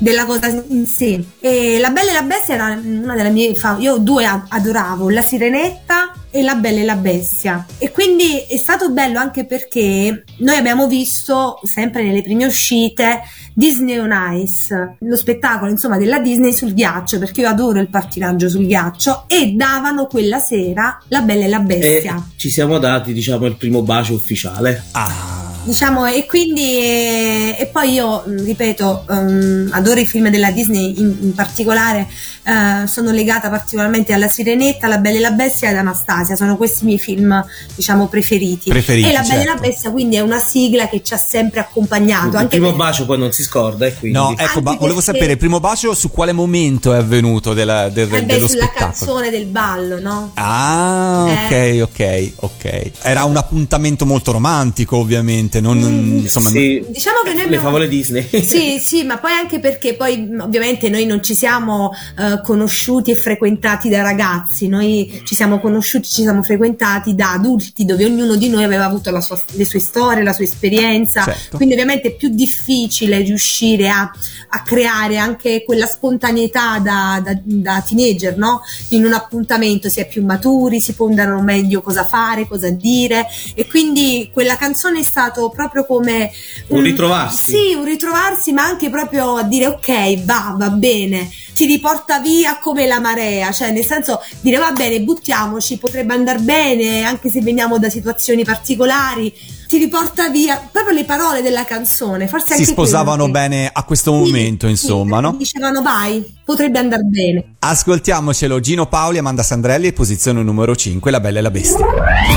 [0.00, 1.22] della cosa in sé.
[1.38, 5.22] E La Bella e la Bestia era una delle mie fa- io due adoravo, La
[5.22, 7.66] Sirenetta e La Bella e la Bestia.
[7.78, 13.20] E quindi è stato bello anche perché noi abbiamo visto sempre nelle prime uscite
[13.54, 14.12] Disney on
[14.42, 19.24] Ice, lo spettacolo insomma della Disney sul ghiaccio, perché io adoro il pattinaggio sul ghiaccio
[19.26, 22.26] e davano quella sera La Bella e la E Bestia.
[22.36, 24.82] ci siamo dati, diciamo, il primo bacio ufficiale.
[24.92, 30.98] Ah, Diciamo, e quindi, eh, e poi io, ripeto, ehm, adoro i film della Disney,
[30.98, 32.08] in, in particolare
[32.44, 35.76] eh, sono legata particolarmente alla Sirenetta, alla Bella e la Bestia e ad
[36.20, 37.44] Anastasia, sono questi i miei film,
[37.74, 38.70] diciamo, preferiti.
[38.70, 39.60] Preferiti, e la Bella e la certo.
[39.62, 42.28] Bestia quindi è una sigla che ci ha sempre accompagnato.
[42.28, 44.16] il Anche primo per- bacio poi non si scorda e quindi...
[44.18, 47.54] no, ecco, ma Anche volevo perché- sapere il primo bacio su quale momento è avvenuto
[47.54, 48.92] della- del- eh beh, dello sulla spettacolo.
[48.96, 50.32] canzone del ballo, no?
[50.34, 51.82] Ah, ok, Eh.
[51.82, 52.90] ok, ok.
[53.02, 55.60] Era un appuntamento molto romantico, ovviamente.
[55.60, 58.28] Non, Mm, insomma, Sì, Diciamo che noi le abbiamo- favole Disney.
[58.42, 63.10] Sì, sì, ma poi anche perché poi mh, ovviamente noi non ci siamo eh, conosciuti
[63.10, 68.34] e frequentati da ragazzi, noi ci siamo conosciuti, ci siamo frequentati da adulti dove ognuno
[68.34, 71.56] di noi aveva avuto la sua- le sue storie, la sua esperienza, Certo.
[71.56, 74.10] quindi ovviamente è più difficile riuscire a,
[74.48, 78.60] a creare anche quella spontaneità da, da- da teenager, no?
[78.88, 83.68] In un appuntamento si è più maturi, si ponderano meglio cosa fare, cosa dire e
[83.68, 86.32] quindi quella canzone è stato proprio come
[86.68, 87.50] Un ritrovarsi.
[87.52, 92.58] Sì, un ritrovarsi, ma anche proprio a dire ok, va, va bene, ti riporta via
[92.58, 97.40] come la marea, cioè nel senso dire va bene, buttiamoci, potrebbe andare bene, anche se
[97.40, 99.32] veniamo da situazioni particolari,
[99.68, 103.82] ti riporta via proprio le parole della canzone, forse si anche sposavano che- bene a
[103.84, 105.34] questo Sì, momento, sì, insomma, no?
[105.36, 107.54] Dicevano vai, potrebbe andare bene.
[107.60, 111.86] Ascoltiamocelo, Gino Paoli, Amanda Sandrelli, posizione numero 5, La Bella e la Bestia.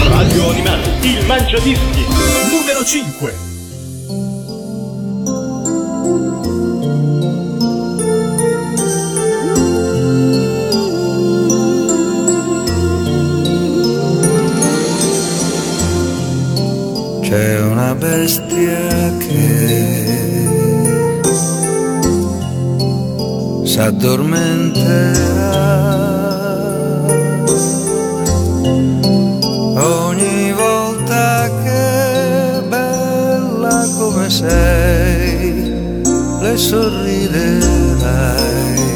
[0.09, 2.05] Radio Animati, il Mangiadischi.
[2.51, 3.33] Numero 5.
[17.33, 20.45] C'è una bestia che
[23.65, 25.81] s'addormenterà
[29.81, 36.01] ogni volta che bella come sei
[36.39, 38.92] le sorriderai.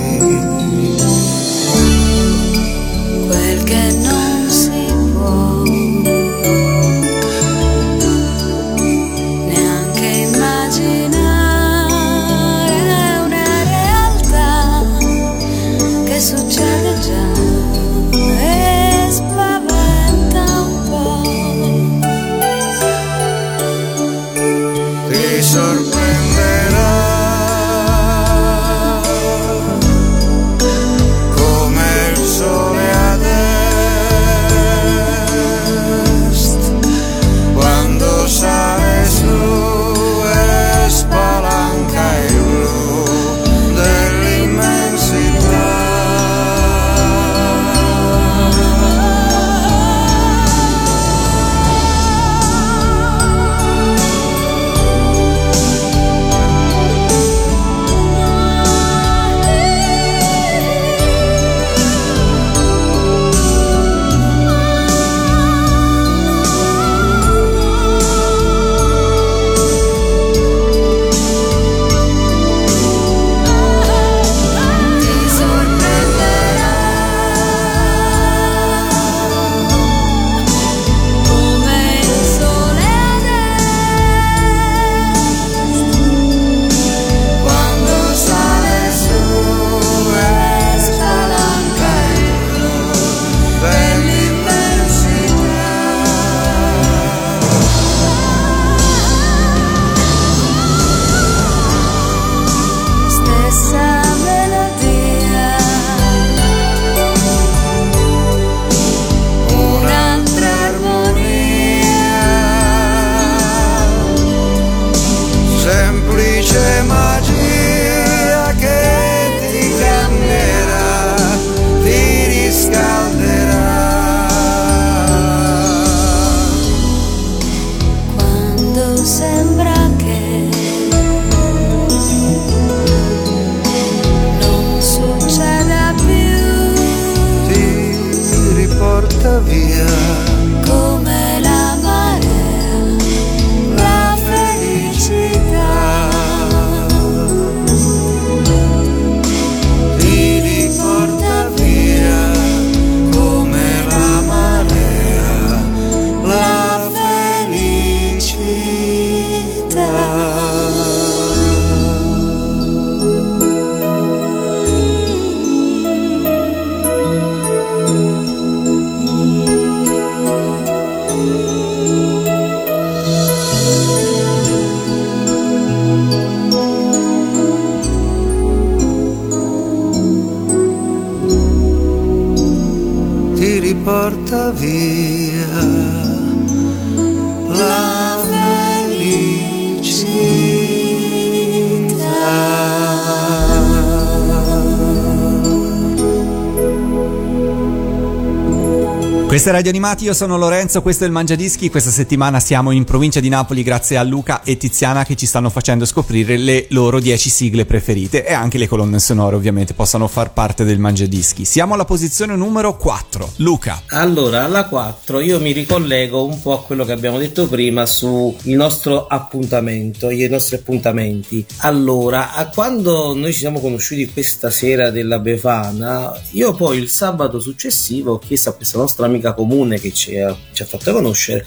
[199.48, 201.70] Questa è Radio Animati, io sono Lorenzo, questo è il Mangiadischi.
[201.70, 205.50] Questa settimana siamo in provincia di Napoli grazie a Luca e Tiziana che ci stanno
[205.50, 210.34] facendo scoprire le loro 10 sigle preferite e anche le colonne sonore ovviamente possono far
[210.34, 211.46] parte del Mangiadischi.
[211.46, 213.36] Siamo alla posizione numero 4.
[213.38, 213.84] Luca.
[213.92, 218.36] Allora, alla 4 io mi ricollego un po' a quello che abbiamo detto prima sul
[218.44, 221.46] nostro appuntamento, i nostri appuntamenti.
[221.60, 227.40] Allora, a quando noi ci siamo conosciuti questa sera della Befana, io poi il sabato
[227.40, 231.46] successivo ho chiesto a questa nostra amica comune che ci ha, ci ha fatto conoscere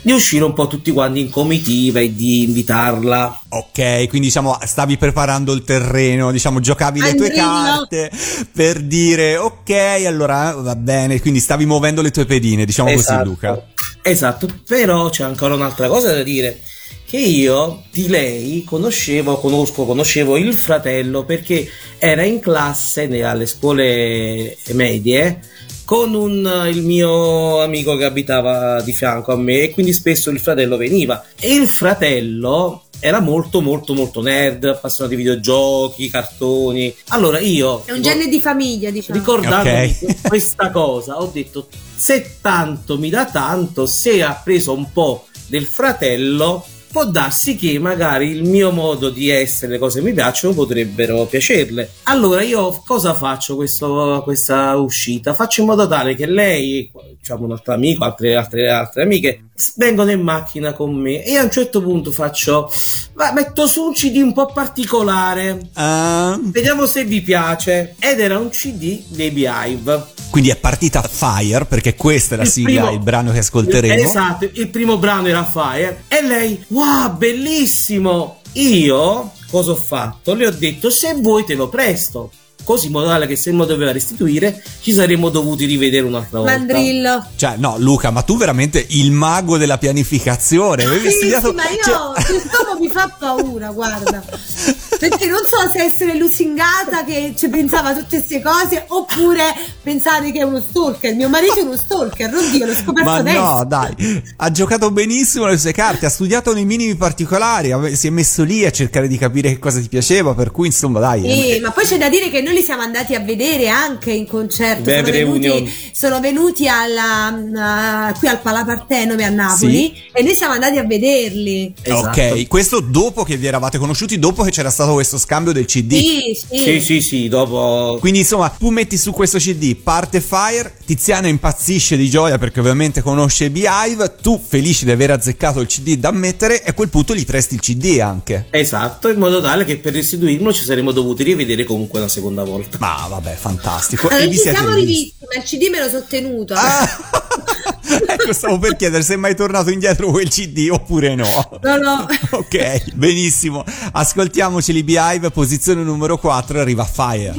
[0.00, 3.42] di uscire un po' tutti quanti in comitiva e di invitarla.
[3.50, 8.10] Ok, quindi diciamo stavi preparando il terreno, diciamo giocavi le tue carte
[8.52, 9.70] per dire ok,
[10.06, 13.24] allora va bene, quindi stavi muovendo le tue pedine, diciamo così Esatto.
[13.24, 13.66] Luca.
[14.02, 16.60] Esatto, però c'è ancora un'altra cosa da dire.
[17.04, 21.68] Che io di lei conoscevo, conosco, conoscevo il fratello perché
[21.98, 25.40] era in classe alle scuole medie
[25.86, 30.40] con un, il mio amico che abitava di fianco a me e quindi spesso il
[30.40, 31.24] fratello veniva.
[31.38, 36.92] E il fratello era molto molto molto nerd, appassionato di videogiochi, cartoni.
[37.10, 37.82] Allora io...
[37.84, 39.16] È un genere di famiglia, diciamo.
[39.16, 40.22] Ricordandomi Ok.
[40.28, 45.66] questa cosa, ho detto se tanto mi dà tanto, se ha preso un po' del
[45.66, 50.54] fratello, può darsi che magari il mio modo di essere, le cose che mi piacciono,
[50.54, 51.90] potrebbero piacerle.
[52.04, 55.34] Allora io cosa faccio questo- questa uscita?
[55.34, 59.40] Faccio in modo tale che lei, diciamo un altro amico, altre, altre, altre amiche,
[59.76, 62.70] vengono in macchina con me e a un certo punto faccio,
[63.14, 65.68] ma metto su un CD un po' particolare.
[65.74, 67.94] Ah, Vediamo se vi piace.
[67.98, 70.14] Ed era un CD dei Beehive.
[70.30, 74.02] quindi è partita Fire perché questa è la Il sigla, primo- il brano che ascolteremo.
[74.02, 76.04] Esatto, il primo brano era Fire.
[76.08, 78.40] E lei, wow, bellissimo.
[78.52, 80.34] Io cosa ho fatto?
[80.34, 82.30] Le ho detto, se vuoi te lo presto.
[82.64, 86.38] Così in modo tale che se me lo doveva restituire, ci saremmo dovuti rivedere un'altra
[86.40, 86.56] volta.
[86.56, 87.24] Mandrillo.
[87.36, 90.84] Cioè, no, Luca, ma tu veramente il mago della pianificazione.
[90.84, 91.48] Avevi Sì, studiato.
[91.50, 94.22] sì, ma io cioè- quest'uomo mi fa paura, guarda.
[94.98, 100.32] Perché non so se essere lusingata che ci pensava a tutte queste cose oppure pensare
[100.32, 101.14] che è uno stalker.
[101.14, 103.40] Mio marito è uno stalker, oddio, l'ho scoperto Ma adesso.
[103.40, 108.10] no, dai, ha giocato benissimo le sue carte, ha studiato nei minimi particolari, si è
[108.10, 111.20] messo lì a cercare di capire che cosa ti piaceva, per cui insomma, dai.
[111.22, 114.12] Sì, eh, ma poi c'è da dire che noi li siamo andati a vedere anche
[114.12, 114.82] in concerto.
[114.82, 120.54] Beh, sono, venuti, sono venuti alla, uh, qui al Palapartenome a Napoli e noi siamo
[120.54, 121.74] andati a vederli.
[121.82, 122.20] Esatto.
[122.20, 125.94] Ok, questo dopo che vi eravate conosciuti, dopo che c'era stato questo scambio del CD.
[125.94, 126.58] Sì, sì.
[126.58, 127.98] Sì, sì, sì, dopo...
[128.00, 133.02] Quindi insomma, tu metti su questo CD, parte Fire, Tiziana impazzisce di gioia perché ovviamente
[133.02, 137.14] conosce Beehive, tu felice di aver azzeccato il CD da mettere e a quel punto
[137.14, 138.46] gli presti il CD anche.
[138.50, 142.78] Esatto, in modo tale che per restituirlo ci saremmo dovuti rivedere comunque una seconda volta.
[142.80, 144.08] Ma vabbè, fantastico.
[144.08, 144.92] Allora, e vi siamo rivisti.
[144.92, 146.54] rivisti, ma il CD me lo sono tenuto.
[146.54, 147.44] Ah!
[148.06, 151.26] ecco, stavo per chiedere se è mai tornato indietro quel CD oppure no.
[151.62, 152.06] No, no.
[152.36, 153.64] Ok, benissimo.
[153.92, 157.34] Ascoltiamoci Beehive, posizione numero 4, arriva Fire.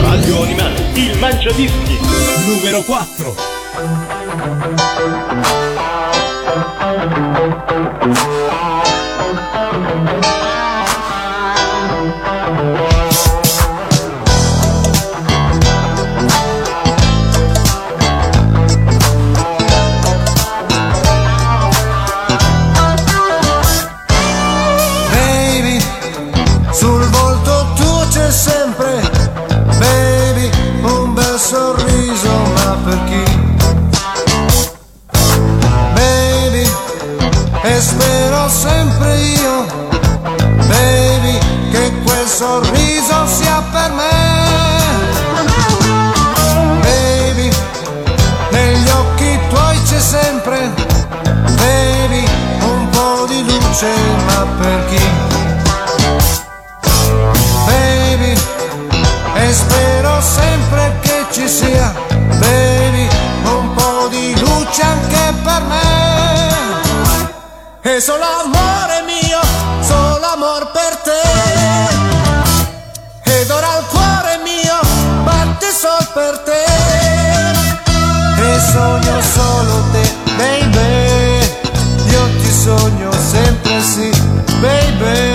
[0.00, 1.98] Radio Animati, il Mangiadischi.
[2.46, 3.34] Numero 4.
[82.78, 84.10] sogno sempre sì,
[84.60, 85.29] baby.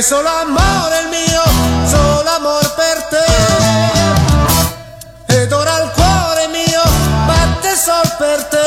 [0.00, 1.42] È solo amore il mio,
[1.86, 3.26] solo amor per te.
[5.26, 6.80] Ed ora il cuore mio
[7.26, 8.66] batte sol per te.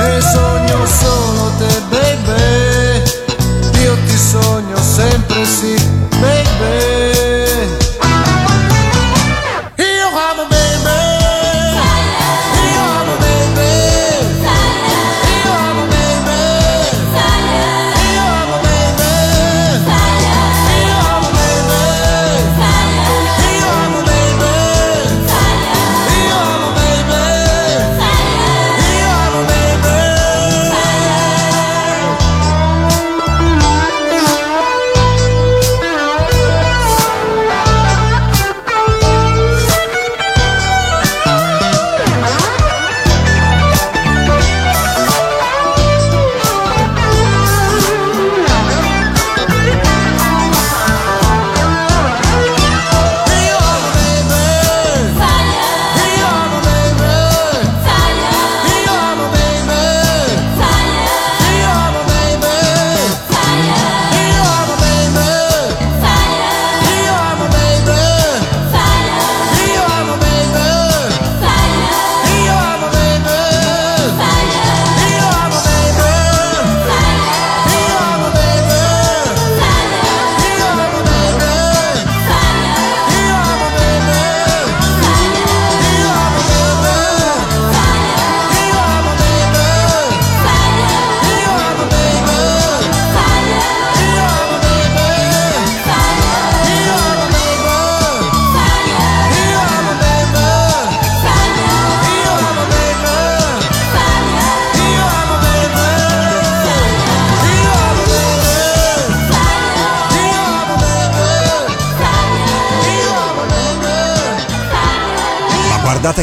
[0.00, 3.02] E sogno solo te, baby.
[3.82, 5.76] Io ti sogno sempre sì,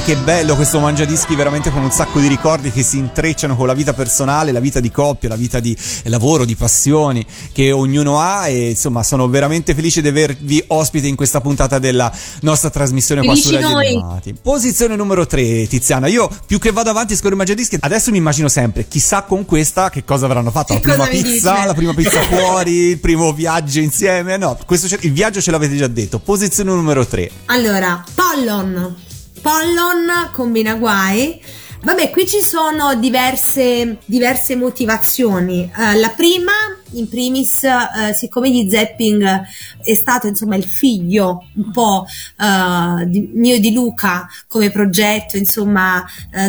[0.09, 3.75] che bello questo mangiadischi veramente con un sacco di ricordi che si intrecciano con la
[3.75, 8.47] vita personale, la vita di coppia, la vita di lavoro, di passioni che ognuno ha
[8.47, 13.35] e insomma sono veramente felice di avervi ospite in questa puntata della nostra trasmissione qua
[13.35, 13.87] su Felici Radio noi.
[13.87, 14.35] Animati.
[14.41, 18.47] Posizione numero 3 Tiziana, io più che vado avanti con i mangiadischi adesso mi immagino
[18.47, 21.67] sempre chissà con questa che cosa avranno fatto, la Che prima cosa mi pizza, dice?
[21.67, 25.85] la prima pizza fuori, il primo viaggio insieme, no, questo il viaggio ce l'avete già
[25.85, 27.29] detto, posizione numero 3.
[27.45, 29.07] Allora, Pollon.
[29.41, 31.41] Pollon combina guai.
[31.81, 35.71] Vabbè, qui ci sono diverse, diverse motivazioni.
[35.77, 36.51] Eh, la prima,
[36.91, 39.41] in primis, eh, siccome gli Zapping
[39.81, 42.05] è stato insomma il figlio un po'
[42.37, 46.05] eh, di- mio di Luca come progetto, insomma,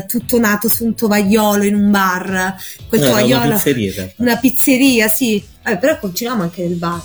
[0.09, 2.57] tutto nato su un tovagliolo in un bar.
[2.89, 4.15] Quel No, era una tovagliolo pizzeria, realtà.
[4.17, 5.45] una pizzeria, sì.
[5.63, 7.01] Vabbè, però continuiamo anche nel bar.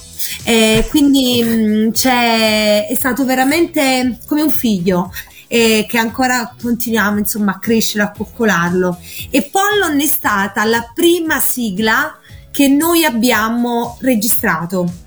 [0.45, 5.11] Eh, quindi mh, c'è, è stato veramente come un figlio.
[5.47, 8.99] Eh, che ancora continuiamo insomma a crescere, a coccolarlo.
[9.29, 12.17] E Pollon è stata la prima sigla
[12.51, 15.03] che noi abbiamo registrato.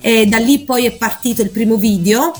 [0.00, 2.32] E da lì poi è partito il primo video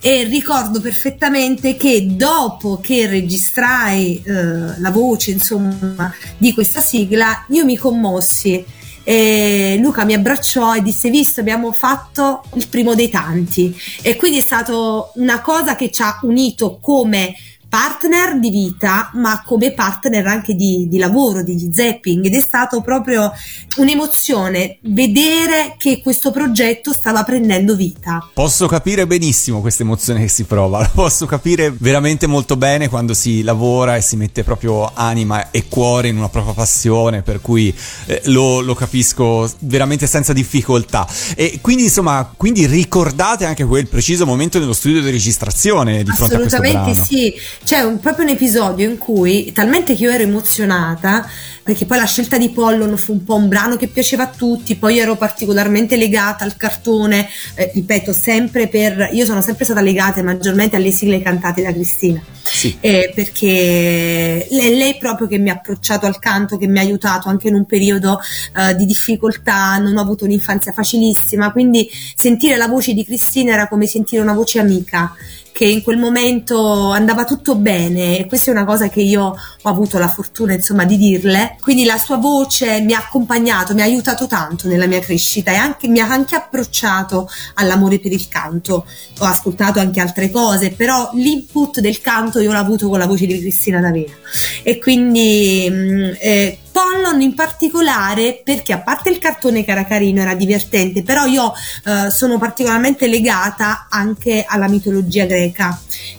[0.00, 7.64] e ricordo perfettamente che dopo che registrai eh, la voce insomma di questa sigla io
[7.64, 8.64] mi commossi
[9.10, 13.74] e Luca mi abbracciò e disse visto abbiamo fatto il primo dei tanti.
[14.02, 17.34] E quindi è stato una cosa che ci ha unito come
[17.68, 22.80] partner di vita ma come partner anche di, di lavoro di zapping ed è stato
[22.80, 23.32] proprio
[23.76, 30.44] un'emozione vedere che questo progetto stava prendendo vita Posso capire benissimo questa emozione che si
[30.44, 35.50] prova, la posso capire veramente molto bene quando si lavora e si mette proprio anima
[35.50, 37.74] e cuore in una propria passione, per cui
[38.06, 41.06] eh, lo, lo capisco veramente senza difficoltà.
[41.34, 46.34] E quindi insomma, quindi ricordate anche quel preciso momento nello studio di registrazione di fronte
[46.34, 47.04] a questo Assolutamente brano.
[47.04, 47.34] sì,
[47.64, 51.28] c'è un- proprio un episodio in cui talmente che io ero emozionata
[51.68, 54.76] perché poi la scelta di Pollon fu un po' un brano che piaceva a tutti,
[54.76, 60.22] poi ero particolarmente legata al cartone, eh, ripeto, sempre per io sono sempre stata legata
[60.22, 62.24] maggiormente alle sigle cantate da Cristina.
[62.42, 62.74] Sì.
[62.80, 67.28] Eh, perché lei, lei proprio che mi ha approcciato al canto, che mi ha aiutato
[67.28, 68.18] anche in un periodo
[68.56, 71.86] eh, di difficoltà, non ho avuto un'infanzia facilissima, quindi
[72.16, 75.12] sentire la voce di Cristina era come sentire una voce amica
[75.58, 79.68] che in quel momento andava tutto bene e questa è una cosa che io ho
[79.68, 81.56] avuto la fortuna insomma di dirle.
[81.60, 85.56] Quindi la sua voce mi ha accompagnato mi ha aiutato tanto nella mia crescita e
[85.56, 88.86] anche, mi ha anche approcciato all'amore per il canto.
[89.18, 93.26] Ho ascoltato anche altre cose però l'input del canto io l'ho avuto con la voce
[93.26, 94.14] di Cristina D'Avena.
[94.62, 100.20] E quindi mh, eh, Pollon in particolare perché a parte il cartone che era carino,
[100.20, 101.52] era divertente, però io
[101.84, 105.76] eh, sono particolarmente legata anche alla mitologia greca.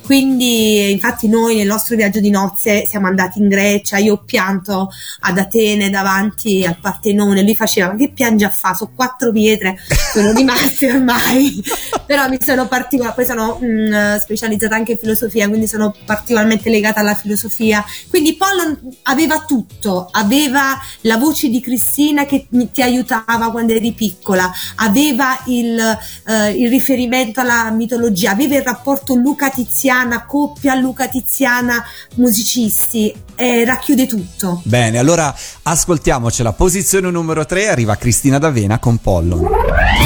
[0.10, 3.97] Quindi, infatti, noi nel nostro viaggio di nozze siamo andati in Grecia.
[3.97, 4.89] Io ho pianto
[5.20, 7.43] ad Atene davanti al Partenone.
[7.43, 8.74] Lui faceva: che piange a fa?
[8.74, 9.78] Sono quattro pietre,
[10.12, 11.64] sono rimaste ormai.
[12.07, 13.14] Però mi sono particolare.
[13.14, 17.86] Poi sono mm, specializzata anche in filosofia, quindi sono particolarmente legata alla filosofia.
[18.10, 24.52] Quindi, Pollon aveva tutto: aveva la voce di Cristina che ti aiutava quando eri piccola,
[24.76, 31.84] aveva il, eh, il riferimento alla mitologia, aveva il rapporto Luca Tiziana, coppia Luca Tiziana,
[32.16, 34.62] musicisti, eh, racchiude tutto.
[34.64, 35.34] Bene, allora
[35.64, 36.54] ascoltiamocela.
[36.54, 39.47] Posizione numero 3 arriva Cristina D'Avena con Pollon.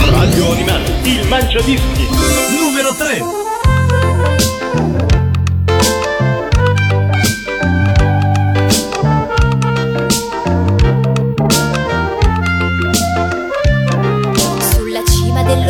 [0.09, 2.07] Radio Animati, il mangiadischi.
[2.57, 3.42] Numero 3.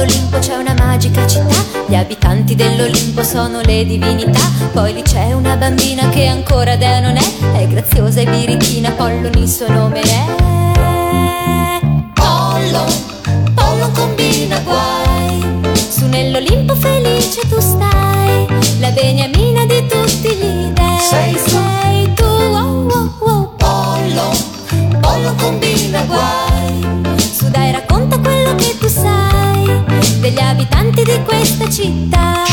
[0.03, 1.55] Cima dell'Olimpo c'è una magica città,
[1.87, 4.41] gli abitanti dell'Olimpo sono le divinità,
[4.73, 9.31] poi lì c'è una bambina che ancora dea non è, è graziosa e birichina, Pollon
[9.35, 10.25] il suo nome è.
[12.13, 12.91] Pollon,
[13.53, 15.41] Pollon combina guai,
[15.89, 18.47] su nell'Olimpo felice tu stai,
[18.79, 20.99] la beniamina di tutti gli dei.
[21.09, 26.62] Sei, sei tu, oh, oh, oh, Pollon, Pollon combina guai,
[31.03, 32.43] abitanti di questa città.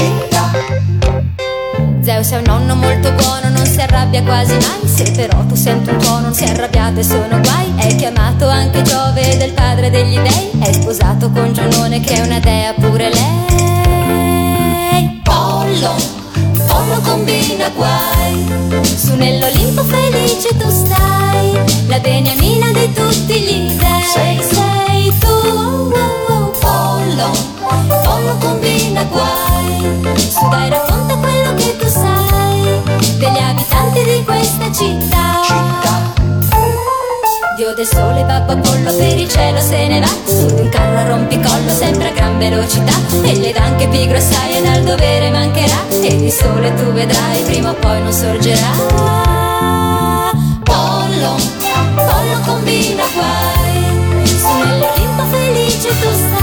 [2.02, 4.88] Zeus è un nonno molto buono, non si arrabbia quasi mai.
[4.88, 7.72] Se però tu senti un tuono, non si arrabbiate, sono guai.
[7.76, 10.50] È chiamato anche Giove del padre degli dei.
[10.60, 13.48] È sposato con Giunone che è una dea pure lei.
[15.22, 15.94] Pollo,
[16.66, 18.82] Pollo combina guai.
[18.82, 21.52] Su nell'Olimpo felice tu stai.
[21.86, 23.88] La beniamina di tutti gli dei.
[24.12, 25.92] Sei, sei tu,
[27.10, 27.32] Pollo,
[28.04, 30.14] Pollo combina guai.
[30.16, 32.80] Su dai racconta quello che tu sai
[33.18, 35.40] degli abitanti di questa città.
[37.56, 40.06] Dio del sole, babbo Apollo per il cielo se ne va.
[40.24, 42.92] Su un carro a rompicollo sempre a gran velocità.
[43.24, 45.88] E le dà anche pigro assai e dal dovere mancherà.
[45.90, 48.70] E di sole tu vedrai prima o poi non sorgerà.
[50.62, 51.34] Pollo,
[51.96, 54.26] pollo combina guai.
[54.26, 56.39] Su nell'Olimpo felice tu stai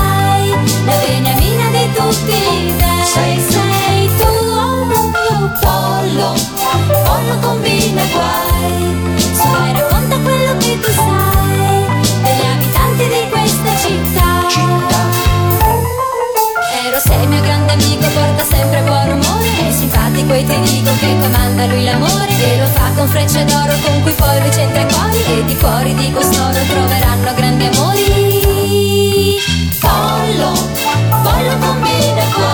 [0.88, 6.34] La beniamina di tutti gli dei Sei, sei tu, oh, oh, pollo
[7.04, 11.86] Pollo combina guai Su dai racconta quello che tu sai
[12.24, 14.48] Degli abitanti di questa città.
[16.86, 21.18] Ero sei mio grande amico, porta sempre buon rumore È simpatico e ti dico che
[21.20, 22.32] comanda lui l'amore.
[22.40, 25.56] E lo fa con frecce d'oro con cui poi lui c'entra i cuori E di
[25.58, 28.27] cuori di costoro troveranno grandi amori
[29.80, 30.54] Pollo,
[31.24, 32.47] pollo combina guai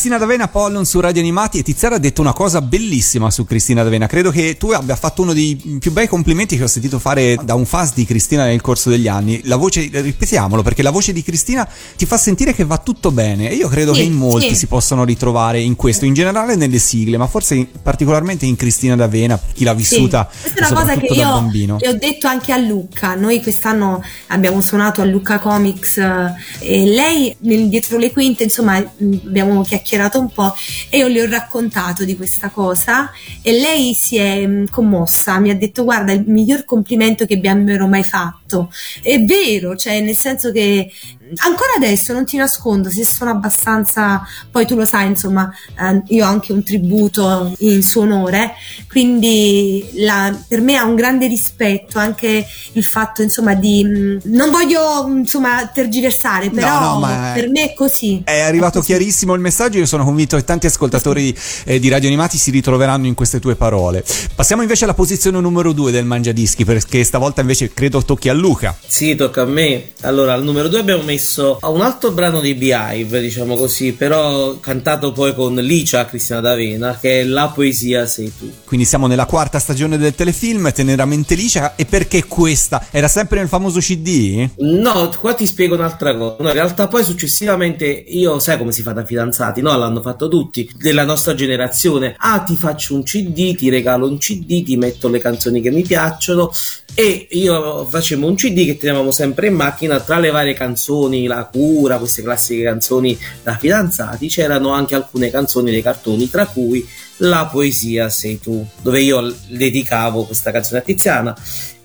[0.00, 3.82] Cristina D'Avena Pollon su Radio Animati e Tiziana ha detto una cosa bellissima su Cristina
[3.82, 4.06] D'Avena.
[4.06, 7.52] Credo che tu abbia fatto uno dei più bei complimenti che ho sentito fare da
[7.52, 9.42] un fan di Cristina nel corso degli anni.
[9.44, 13.50] La voce, ripetiamolo, perché la voce di Cristina ti fa sentire che va tutto bene
[13.50, 14.54] e io credo Sì, che in molti sì.
[14.54, 19.36] si possano ritrovare in questo, in generale nelle sigle, ma forse particolarmente in Cristina D'Avena,
[19.36, 21.76] per chi l'ha vissuta Sì, questa è una cosa che io bambino.
[21.78, 23.16] ho detto anche a Lucca.
[23.16, 28.78] Noi quest'anno abbiamo suonato a Lucca Comics eh, e lei nel- dietro le quinte, insomma,
[28.78, 29.88] mh, abbiamo chiacchierato
[30.18, 30.54] un po'
[30.88, 33.10] e io le ho raccontato di questa cosa
[33.42, 37.86] e lei si è mh, commossa, mi ha detto guarda, il miglior complimento che abbiamo
[37.88, 38.72] mai fatto.
[39.02, 40.90] È vero, cioè nel senso che
[41.36, 46.24] ancora adesso non ti nascondo se sono abbastanza, poi tu lo sai, insomma, eh, io
[46.24, 48.52] ho anche un tributo in suo onore,
[48.88, 54.50] quindi la- per me ha un grande rispetto anche il fatto, insomma, di mh, non
[54.50, 58.22] voglio insomma tergiversare, però no, ma- per me è così.
[58.24, 62.36] È arrivato chiarissimo il messaggio, io sono convinto che tanti ascoltatori eh, di Radio Animati
[62.38, 64.04] si ritroveranno in queste tue parole.
[64.34, 68.76] Passiamo invece alla posizione numero 2 del Mangiadischi, perché stavolta invece credo tocchi a Luca.
[68.86, 69.92] Sì, tocca a me.
[70.02, 71.18] Allora, al numero 2 abbiamo messo
[71.62, 77.20] un altro brano di Beehive, diciamo così, però cantato poi con Licia Cristiana D'Avena, che
[77.20, 78.50] è La poesia sei tu.
[78.64, 81.74] Quindi siamo nella quarta stagione del telefilm, teneramente licia.
[81.76, 82.86] E perché questa?
[82.90, 84.48] Era sempre nel famoso CD?
[84.58, 86.36] No, qua ti spiego un'altra cosa.
[86.40, 89.76] No, in realtà poi successivamente io sai come si fa da fidanzati, no?
[89.76, 92.14] L'hanno fatto tutti della nostra generazione.
[92.18, 95.82] Ah, ti faccio un CD, ti regalo un CD, ti metto le canzoni che mi
[95.82, 96.50] piacciono
[96.94, 101.48] e io facevo un CD che tenevamo sempre in macchina tra le varie canzoni, La
[101.50, 106.86] cura, queste classiche canzoni da fidanzati, c'erano anche alcune canzoni dei cartoni, tra cui
[107.18, 111.36] La poesia sei tu, dove io dedicavo questa canzone a Tiziana.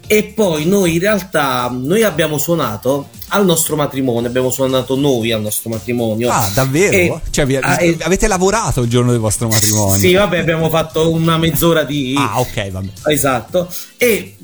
[0.08, 5.42] E poi noi in realtà noi abbiamo suonato al nostro matrimonio, abbiamo suonato noi al
[5.42, 6.30] nostro matrimonio.
[6.30, 6.94] Ah, davvero?
[6.96, 10.00] E- cioè, vi- ah, e- avete lavorato il giorno del vostro matrimonio?
[10.00, 12.14] Sì, vabbè, abbiamo fatto una mezz'ora di.
[12.18, 12.88] Ah, ok, vabbè.
[13.08, 13.68] Esatto.
[13.98, 14.36] E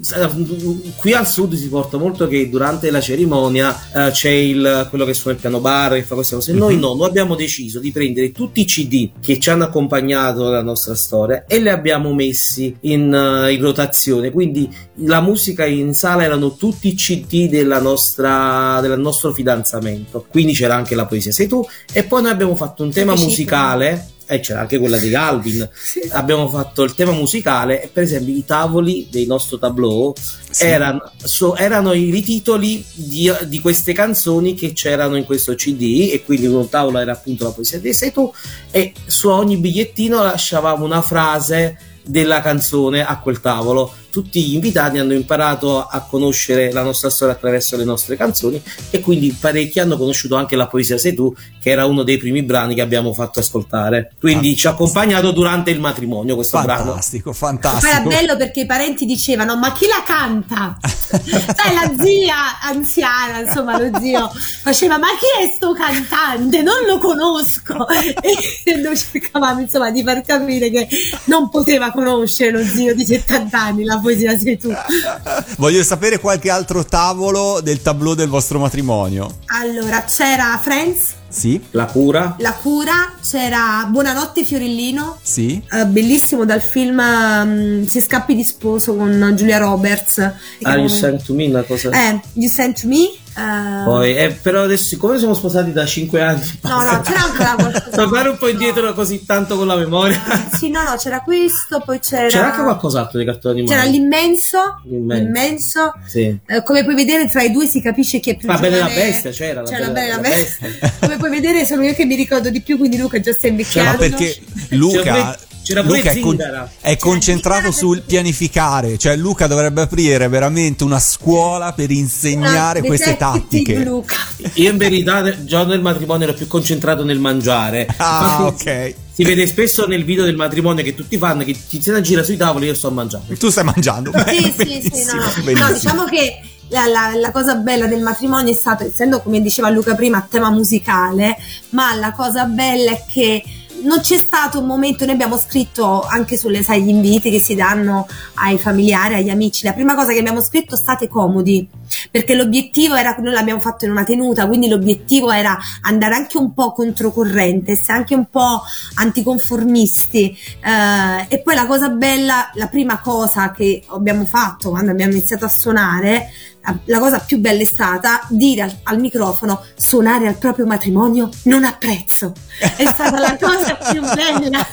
[0.96, 5.14] qui al sud si porta molto che durante la cerimonia eh, c'è il, quello che
[5.14, 6.54] suona il piano bar e fa queste cose.
[6.54, 10.62] Noi no, noi abbiamo deciso di prendere tutti i CD che ci hanno accompagnato nella
[10.64, 14.32] nostra storia e li abbiamo messi in, eh, in rotazione.
[14.32, 14.70] Quindi
[15.06, 20.26] la musica in sala erano tutti i CD della nostra, del nostro fidanzamento.
[20.30, 21.66] Quindi c'era anche la poesia sei tu.
[21.92, 24.08] E poi noi abbiamo fatto un tema musicale.
[24.28, 25.68] E c'era anche quella di Galvin.
[26.12, 30.14] Abbiamo fatto il tema musicale e per esempio i tavoli del nostro tableau
[30.50, 30.64] Sì.
[30.64, 36.24] erano, so- erano i rititoli di, di queste canzoni che c'erano in questo CD e
[36.24, 38.32] quindi un tavolo era appunto la poesia di sei tu
[38.72, 43.94] e su ogni bigliettino lasciavamo una frase della canzone a quel tavolo.
[44.12, 49.00] Tutti gli invitati hanno imparato a conoscere la nostra storia attraverso le nostre canzoni e
[49.00, 52.76] quindi parecchi hanno conosciuto anche la poesia Sei tu, che era uno dei primi brani
[52.76, 54.12] che abbiamo fatto ascoltare.
[54.20, 56.92] Quindi ci ha accompagnato durante il matrimonio questo brano.
[56.92, 58.10] Fantastico, Poi era fantastico.
[58.10, 60.78] bello perché i parenti dicevano: Ma chi la canta?
[60.84, 64.30] Sai, la zia anziana, insomma, lo zio
[64.62, 66.62] faceva: Ma chi è sto cantante?
[66.62, 67.86] Non lo conosco.
[68.64, 70.88] E noi cercavamo, insomma, di far capire che
[71.26, 74.74] non poteva conoscere lo zio di 70 anni, la poesia sei tu.
[75.58, 79.38] Voglio sapere qualche altro tavolo del tableau del vostro matrimonio.
[79.48, 81.62] Allora, c'era Friends, Sì?
[81.72, 82.36] La cura.
[82.40, 85.18] La cura, c'era Buonanotte Fiorellino.
[85.22, 85.62] Sì?
[85.72, 90.18] eh, bellissimo dal film mm, Si scappi di sposo con Giulia Roberts.
[90.64, 91.90] Ah, you sent to me una cosa.
[91.90, 93.10] Eh, You Sent to Me.
[93.38, 97.56] Eh, Poi, eh, però adesso, siccome siamo sposati da 5 anni, No, no, c'era ancora
[97.60, 97.90] qualcosa.
[97.90, 100.20] tornare un po' indietro così tanto con la memoria.
[100.54, 102.28] Sì, no, no, c'era questo, poi c'era.
[102.28, 103.80] C'era anche qualcos'altro di cartone animati.
[103.80, 104.82] C'era l'immenso.
[104.86, 105.24] L'immenso.
[105.24, 105.94] L'immenso.
[106.08, 106.38] Sì.
[106.46, 108.80] Eh, come puoi vedere, tra i due si capisce chi è più La Bella e
[108.80, 108.86] la.
[108.88, 110.70] Bestia, c'era la C'era la Bella la bestia.
[111.00, 113.50] come puoi vedere, sono io che mi ricordo di più, quindi Luca già sta Ma
[113.54, 113.98] invecchiando.
[113.98, 114.38] perché
[114.70, 116.72] Luca, C'era Luca è, Zingara.
[116.82, 123.16] è concentrato sul pianificare, cioè Luca dovrebbe aprire veramente una scuola per insegnare Una queste
[123.18, 123.84] tattiche.
[123.84, 124.16] Luca.
[124.56, 127.88] Io in verità il giorno del matrimonio ero più concentrato nel mangiare.
[127.98, 128.96] Ah, ok.
[129.14, 132.66] Si vede spesso nel video del matrimonio che tutti fanno che Tiziana gira sui tavoli
[132.66, 133.34] e io sto mangiando.
[133.36, 134.10] Tu stai mangiando.
[134.10, 135.66] Beh, Sì, sì, sì, no.
[135.68, 136.40] No, diciamo che
[136.70, 140.28] la, la- la cosa bella del matrimonio è stato, essendo come diceva Luca prima, a
[140.28, 141.38] tema musicale,
[141.72, 143.44] ma la cosa bella è che
[143.84, 147.56] non c'è stato un momento, noi abbiamo scritto anche sulle sai, gli inviti che si
[147.56, 149.66] danno ai familiari, agli amici.
[149.66, 151.68] La prima cosa che abbiamo scritto state comodi,
[152.10, 156.54] perché l'obiettivo era, noi l'abbiamo fatto in una tenuta, quindi l'obiettivo era andare anche un
[156.54, 158.62] po' controcorrente, essere anche un po'
[158.96, 160.38] anticonformisti.
[160.64, 165.46] Eh, e poi la cosa bella, la prima cosa che abbiamo fatto quando abbiamo iniziato
[165.46, 166.30] a suonare,
[166.64, 171.30] la, la cosa più bella è stata dire al, al microfono suonare al proprio matrimonio
[171.44, 172.34] non a prezzo.
[172.60, 174.68] È stata la cosa più bella.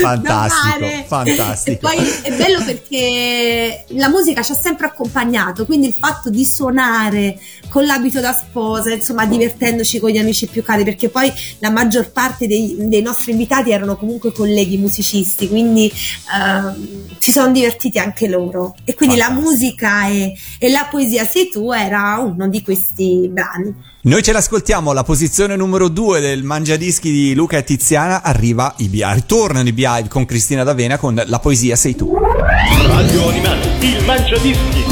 [0.00, 1.88] Fantastico, fantastico.
[1.88, 6.44] E poi è bello perché la musica ci ha sempre accompagnato, quindi il fatto di
[6.44, 7.38] suonare
[7.68, 12.10] con l'abito da sposa, insomma, divertendoci con gli amici più cari, perché poi la maggior
[12.10, 15.90] parte dei, dei nostri invitati erano comunque colleghi musicisti, quindi
[16.34, 18.74] ehm, si sono divertiti anche loro.
[18.84, 19.50] E quindi la Fantastico.
[19.50, 23.74] musica e, e la poesia sei tu era uno di questi brani.
[24.02, 28.22] Noi ce l'ascoltiamo alla posizione numero 2 del Mangiadischi di Luca e Tiziana.
[28.22, 32.14] Arriva i Beehive, ritornano i Beehive con Cristina D'Avena con La poesia sei tu.
[32.14, 34.84] Radio Animati, il Mangiadischi.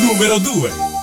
[0.00, 0.93] Numero 2.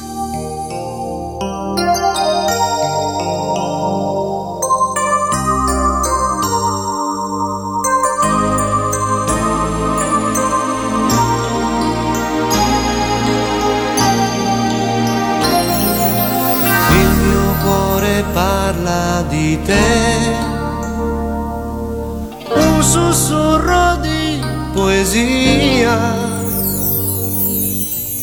[23.11, 24.39] Sussurro di
[24.73, 25.97] poesia.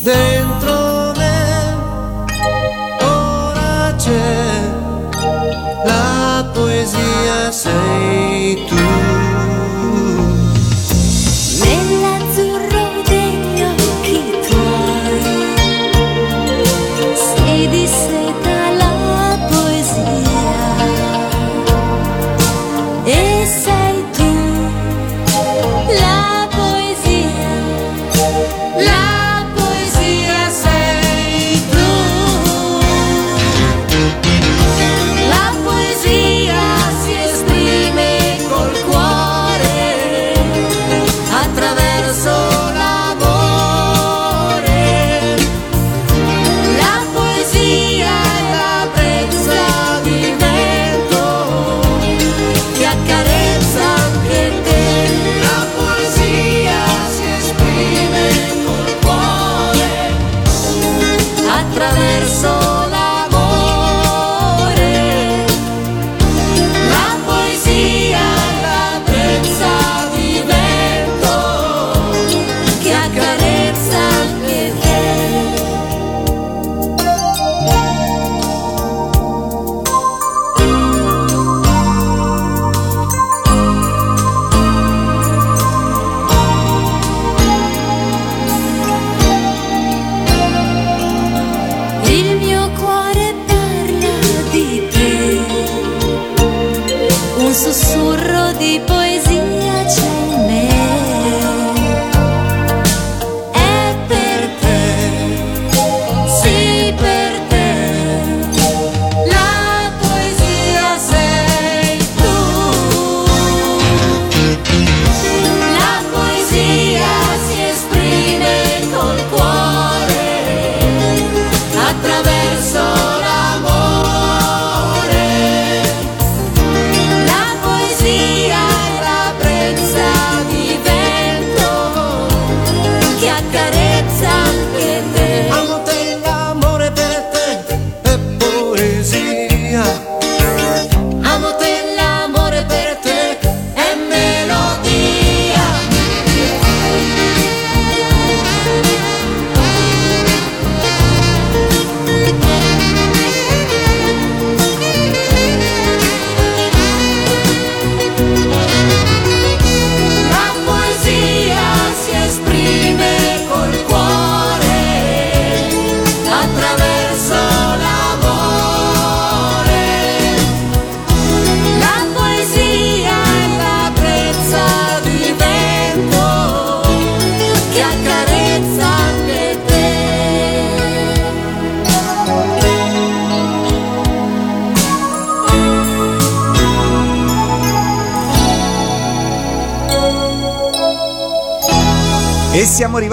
[0.01, 0.38] Dentro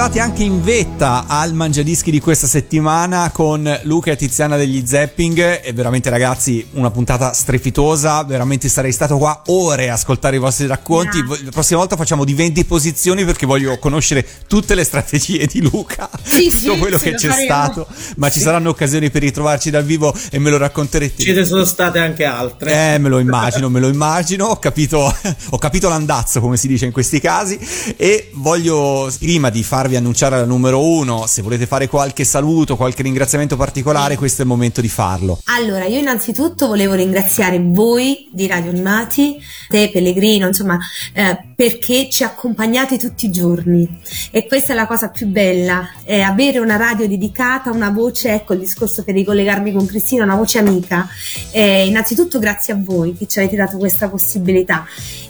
[0.07, 5.63] arrivati anche in vetta al mangiadischi di questa settimana con Luca e Tiziana degli Zapping.
[5.65, 8.23] E veramente, ragazzi, una puntata strepitosa.
[8.23, 11.21] Veramente sarei stato qua ore a ascoltare i vostri racconti.
[11.23, 11.45] Grazie.
[11.47, 16.09] La prossima volta facciamo di 20 posizioni perché voglio conoscere tutte le strategie di Luca,
[16.23, 17.45] Sì, tutto sì, quello sì, che c'è faremo.
[17.45, 17.87] stato.
[18.17, 21.23] Ma ci saranno occasioni per ritrovarci dal vivo e me lo racconterete.
[21.25, 22.95] Ce ne sono state anche altre.
[22.95, 24.47] Eh, me lo immagino, me lo immagino.
[24.47, 25.03] Ho capito,
[25.51, 27.59] ho capito l'andazzo, come si dice in questi casi.
[27.97, 33.03] E voglio, prima di farvi annunciare la numero uno, se volete fare qualche saluto, qualche
[33.03, 35.41] ringraziamento particolare, questo è il momento di farlo.
[35.45, 39.37] Allora, io innanzitutto volevo ringraziare voi di Radio Animati,
[39.69, 40.79] te Pellegrino, insomma,
[41.13, 44.01] eh, perché ci accompagnate tutti i giorni.
[44.31, 48.53] E questa è la cosa più bella, è avere una radio dedicata, una voce, ecco
[48.53, 51.09] il discorso per ricollegarmi con Cristina, una voce amica.
[51.51, 54.87] Eh, innanzitutto grazie a voi che ci avete dato questa possibilità.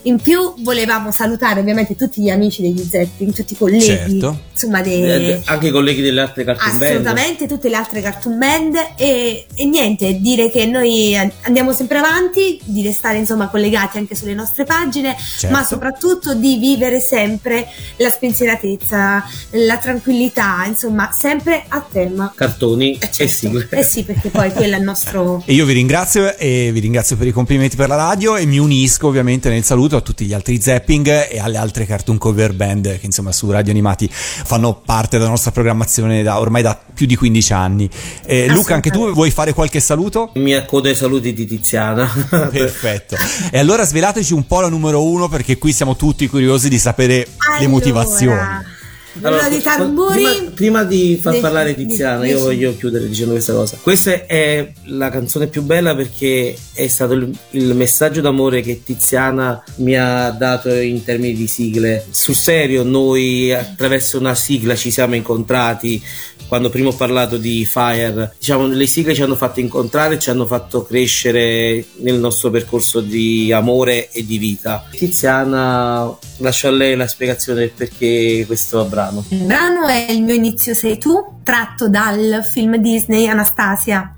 [0.06, 4.38] In più volevamo salutare ovviamente tutti gli amici degli Zeppin, tutti i colleghi, Certo.
[4.52, 6.90] insomma, Eh, dei, anche i colleghi delle altre cartoon band.
[6.90, 12.60] Assolutamente, tutte le altre cartoon band e, e niente, dire che noi andiamo sempre avanti,
[12.64, 15.54] di restare insomma collegati anche sulle nostre pagine, Certo.
[15.54, 17.66] ma soprattutto di vivere sempre
[17.96, 22.32] la spensieratezza, la tranquillità, insomma, sempre a tema.
[22.32, 23.32] Cartoni Eh, e certo.
[23.32, 23.66] sigle.
[23.70, 25.42] Eh sì, perché poi quello è il nostro...
[25.46, 28.58] E io vi ringrazio e vi ringrazio per i complimenti per la radio e mi
[28.58, 32.52] unisco ovviamente nel saluto saluto a tutti gli altri zapping e alle altre cartoon cover
[32.52, 37.06] band che insomma su Radio Animati fanno parte della nostra programmazione da ormai da più
[37.06, 37.90] di 15 anni.
[38.24, 40.30] Eh, Luca, anche tu vuoi fare qualche saluto?
[40.34, 42.06] Mi accodo ai saluti di Tiziana.
[42.28, 43.16] Perfetto.
[43.50, 47.26] E allora svelateci un po' la numero uno perché qui siamo tutti curiosi di sapere
[47.58, 48.74] le motivazioni.
[49.22, 50.22] Allora, di tamburi.
[50.22, 53.78] Prima, prima di far Di- parlare Tiziana, di- io voglio chiudere dicendo questa cosa.
[53.80, 59.62] Questa è la canzone più bella perché è stato il, il messaggio d'amore che Tiziana
[59.76, 62.04] mi ha dato in termini di sigle.
[62.10, 66.02] Sul serio, noi attraverso una sigla ci siamo incontrati.
[66.48, 70.46] Quando prima ho parlato di Fire, diciamo, le sigle ci hanno fatto incontrare ci hanno
[70.46, 74.86] fatto crescere nel nostro percorso di amore e di vita.
[74.90, 79.24] Tiziana, lascio a lei la spiegazione del perché questo brano.
[79.28, 84.15] Il brano è Il mio inizio sei tu, tratto dal film Disney Anastasia.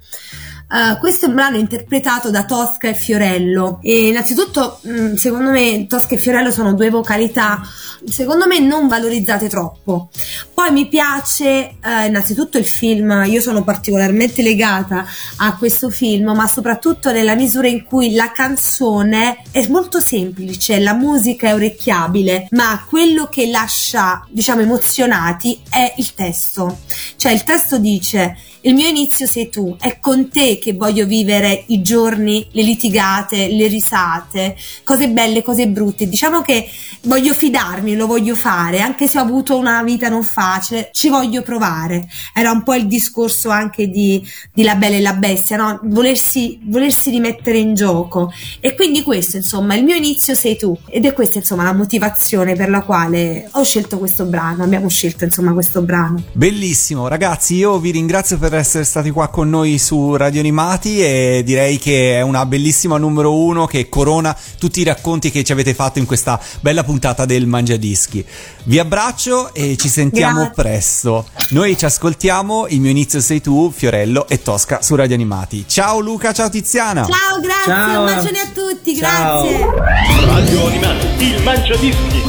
[0.70, 3.78] Uh, questo è un brano interpretato da Tosca e Fiorello.
[3.82, 7.62] E innanzitutto mh, secondo me Tosca e Fiorello sono due vocalità
[8.07, 10.11] secondo me non valorizzate troppo.
[10.53, 16.47] Poi mi piace eh, innanzitutto il film io sono particolarmente legata a questo film ma
[16.47, 22.85] soprattutto nella misura in cui la canzone è molto semplice la musica è orecchiabile ma
[22.86, 26.78] quello che lascia diciamo emozionati è il testo.
[27.16, 31.64] Cioè il testo dice il mio inizio sei tu, è con te che voglio vivere
[31.68, 36.09] i giorni, le litigate, le risate, cose belle, cose brutte.
[36.09, 36.68] Diciamo che
[37.02, 41.43] voglio fidarmi, lo voglio fare, anche se ho avuto una vita non facile, ci voglio
[41.43, 42.09] provare.
[42.35, 44.22] Era un po' il discorso anche di,
[44.52, 45.80] di La Bella e la Bestia, no?
[45.85, 48.32] Volersi, volersi rimettere in gioco.
[48.60, 50.76] E quindi questo, insomma, il mio inizio sei tu.
[50.89, 55.24] Ed è questa, insomma, la motivazione per la quale ho scelto questo brano, abbiamo scelto,
[55.24, 56.22] insomma, questo brano.
[56.32, 61.43] Bellissimo, ragazzi, io vi ringrazio per essere stati qua con noi su Radio Animati e
[61.44, 65.74] direi che è una bellissima numero uno che corona tutti i racconti che ci avete
[65.74, 68.24] fatto in questa bella puntata del Mangiadischi.
[68.64, 70.62] Vi abbraccio e ci sentiamo Grazie.
[70.62, 71.26] presto.
[71.51, 75.64] Noi ci ascoltiamo, il mio inizio sei tu, Fiorello e Tosca su Radio Animati.
[75.66, 77.05] Ciao Luca, ciao Tiziana.
[77.05, 78.01] Ciao, grazie, Ciao.
[78.01, 79.43] un bacione a tutti, Ciao.
[79.47, 80.26] grazie.
[80.26, 82.22] Radio Animati, il Mangiadischi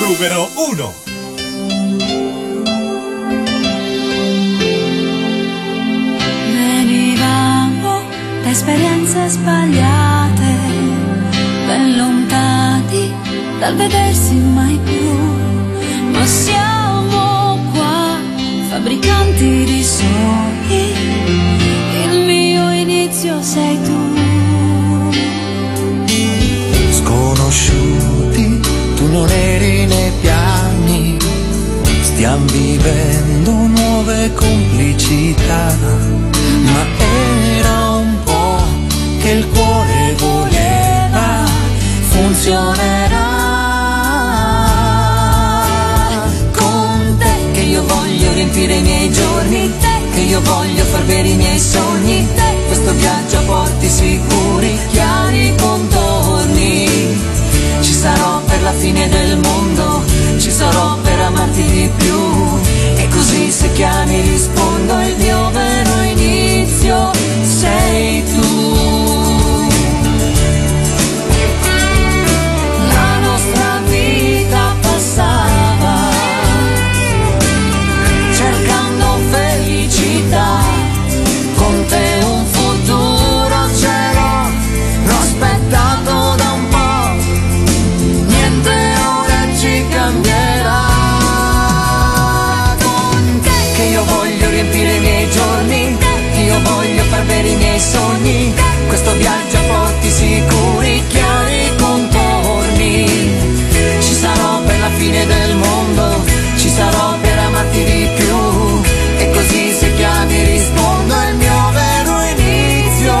[0.00, 2.33] numero 1.
[8.46, 10.52] Esperienze sbagliate,
[11.66, 13.12] ben lontani
[13.58, 18.18] dal vedersi mai più, ma siamo qua,
[18.68, 20.92] fabbricanti di sogni,
[22.04, 24.02] il mio inizio sei tu.
[26.90, 28.60] Sconosciuti,
[28.96, 31.16] tu non eri nei piani,
[32.02, 35.76] stiamo vivendo nuove complicità,
[36.62, 37.43] ma po'
[39.24, 41.44] che il cuore voleva,
[42.10, 43.32] funzionerà.
[46.52, 51.28] con te che io voglio riempire i miei giorni te che io voglio far bere
[51.28, 57.16] i miei sogni te questo viaggio a porti sicuri chiari contorni
[57.80, 60.04] ci sarò per la fine del mondo
[60.36, 62.20] ci sarò per amarti di più
[62.96, 67.23] e così se chiami rispondo il mio vero inizio
[98.24, 98.54] sogni.
[98.86, 103.06] Questo viaggio a porti sicuri chiari contorni.
[104.00, 106.24] Ci sarò per la fine del mondo
[106.56, 108.82] ci sarò per amarti di più.
[109.18, 113.16] E così se chiami rispondo il mio vero inizio.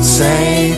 [0.00, 0.74] Sei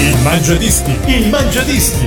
[0.00, 2.06] Il Mangiadischi, il Mangiadischi,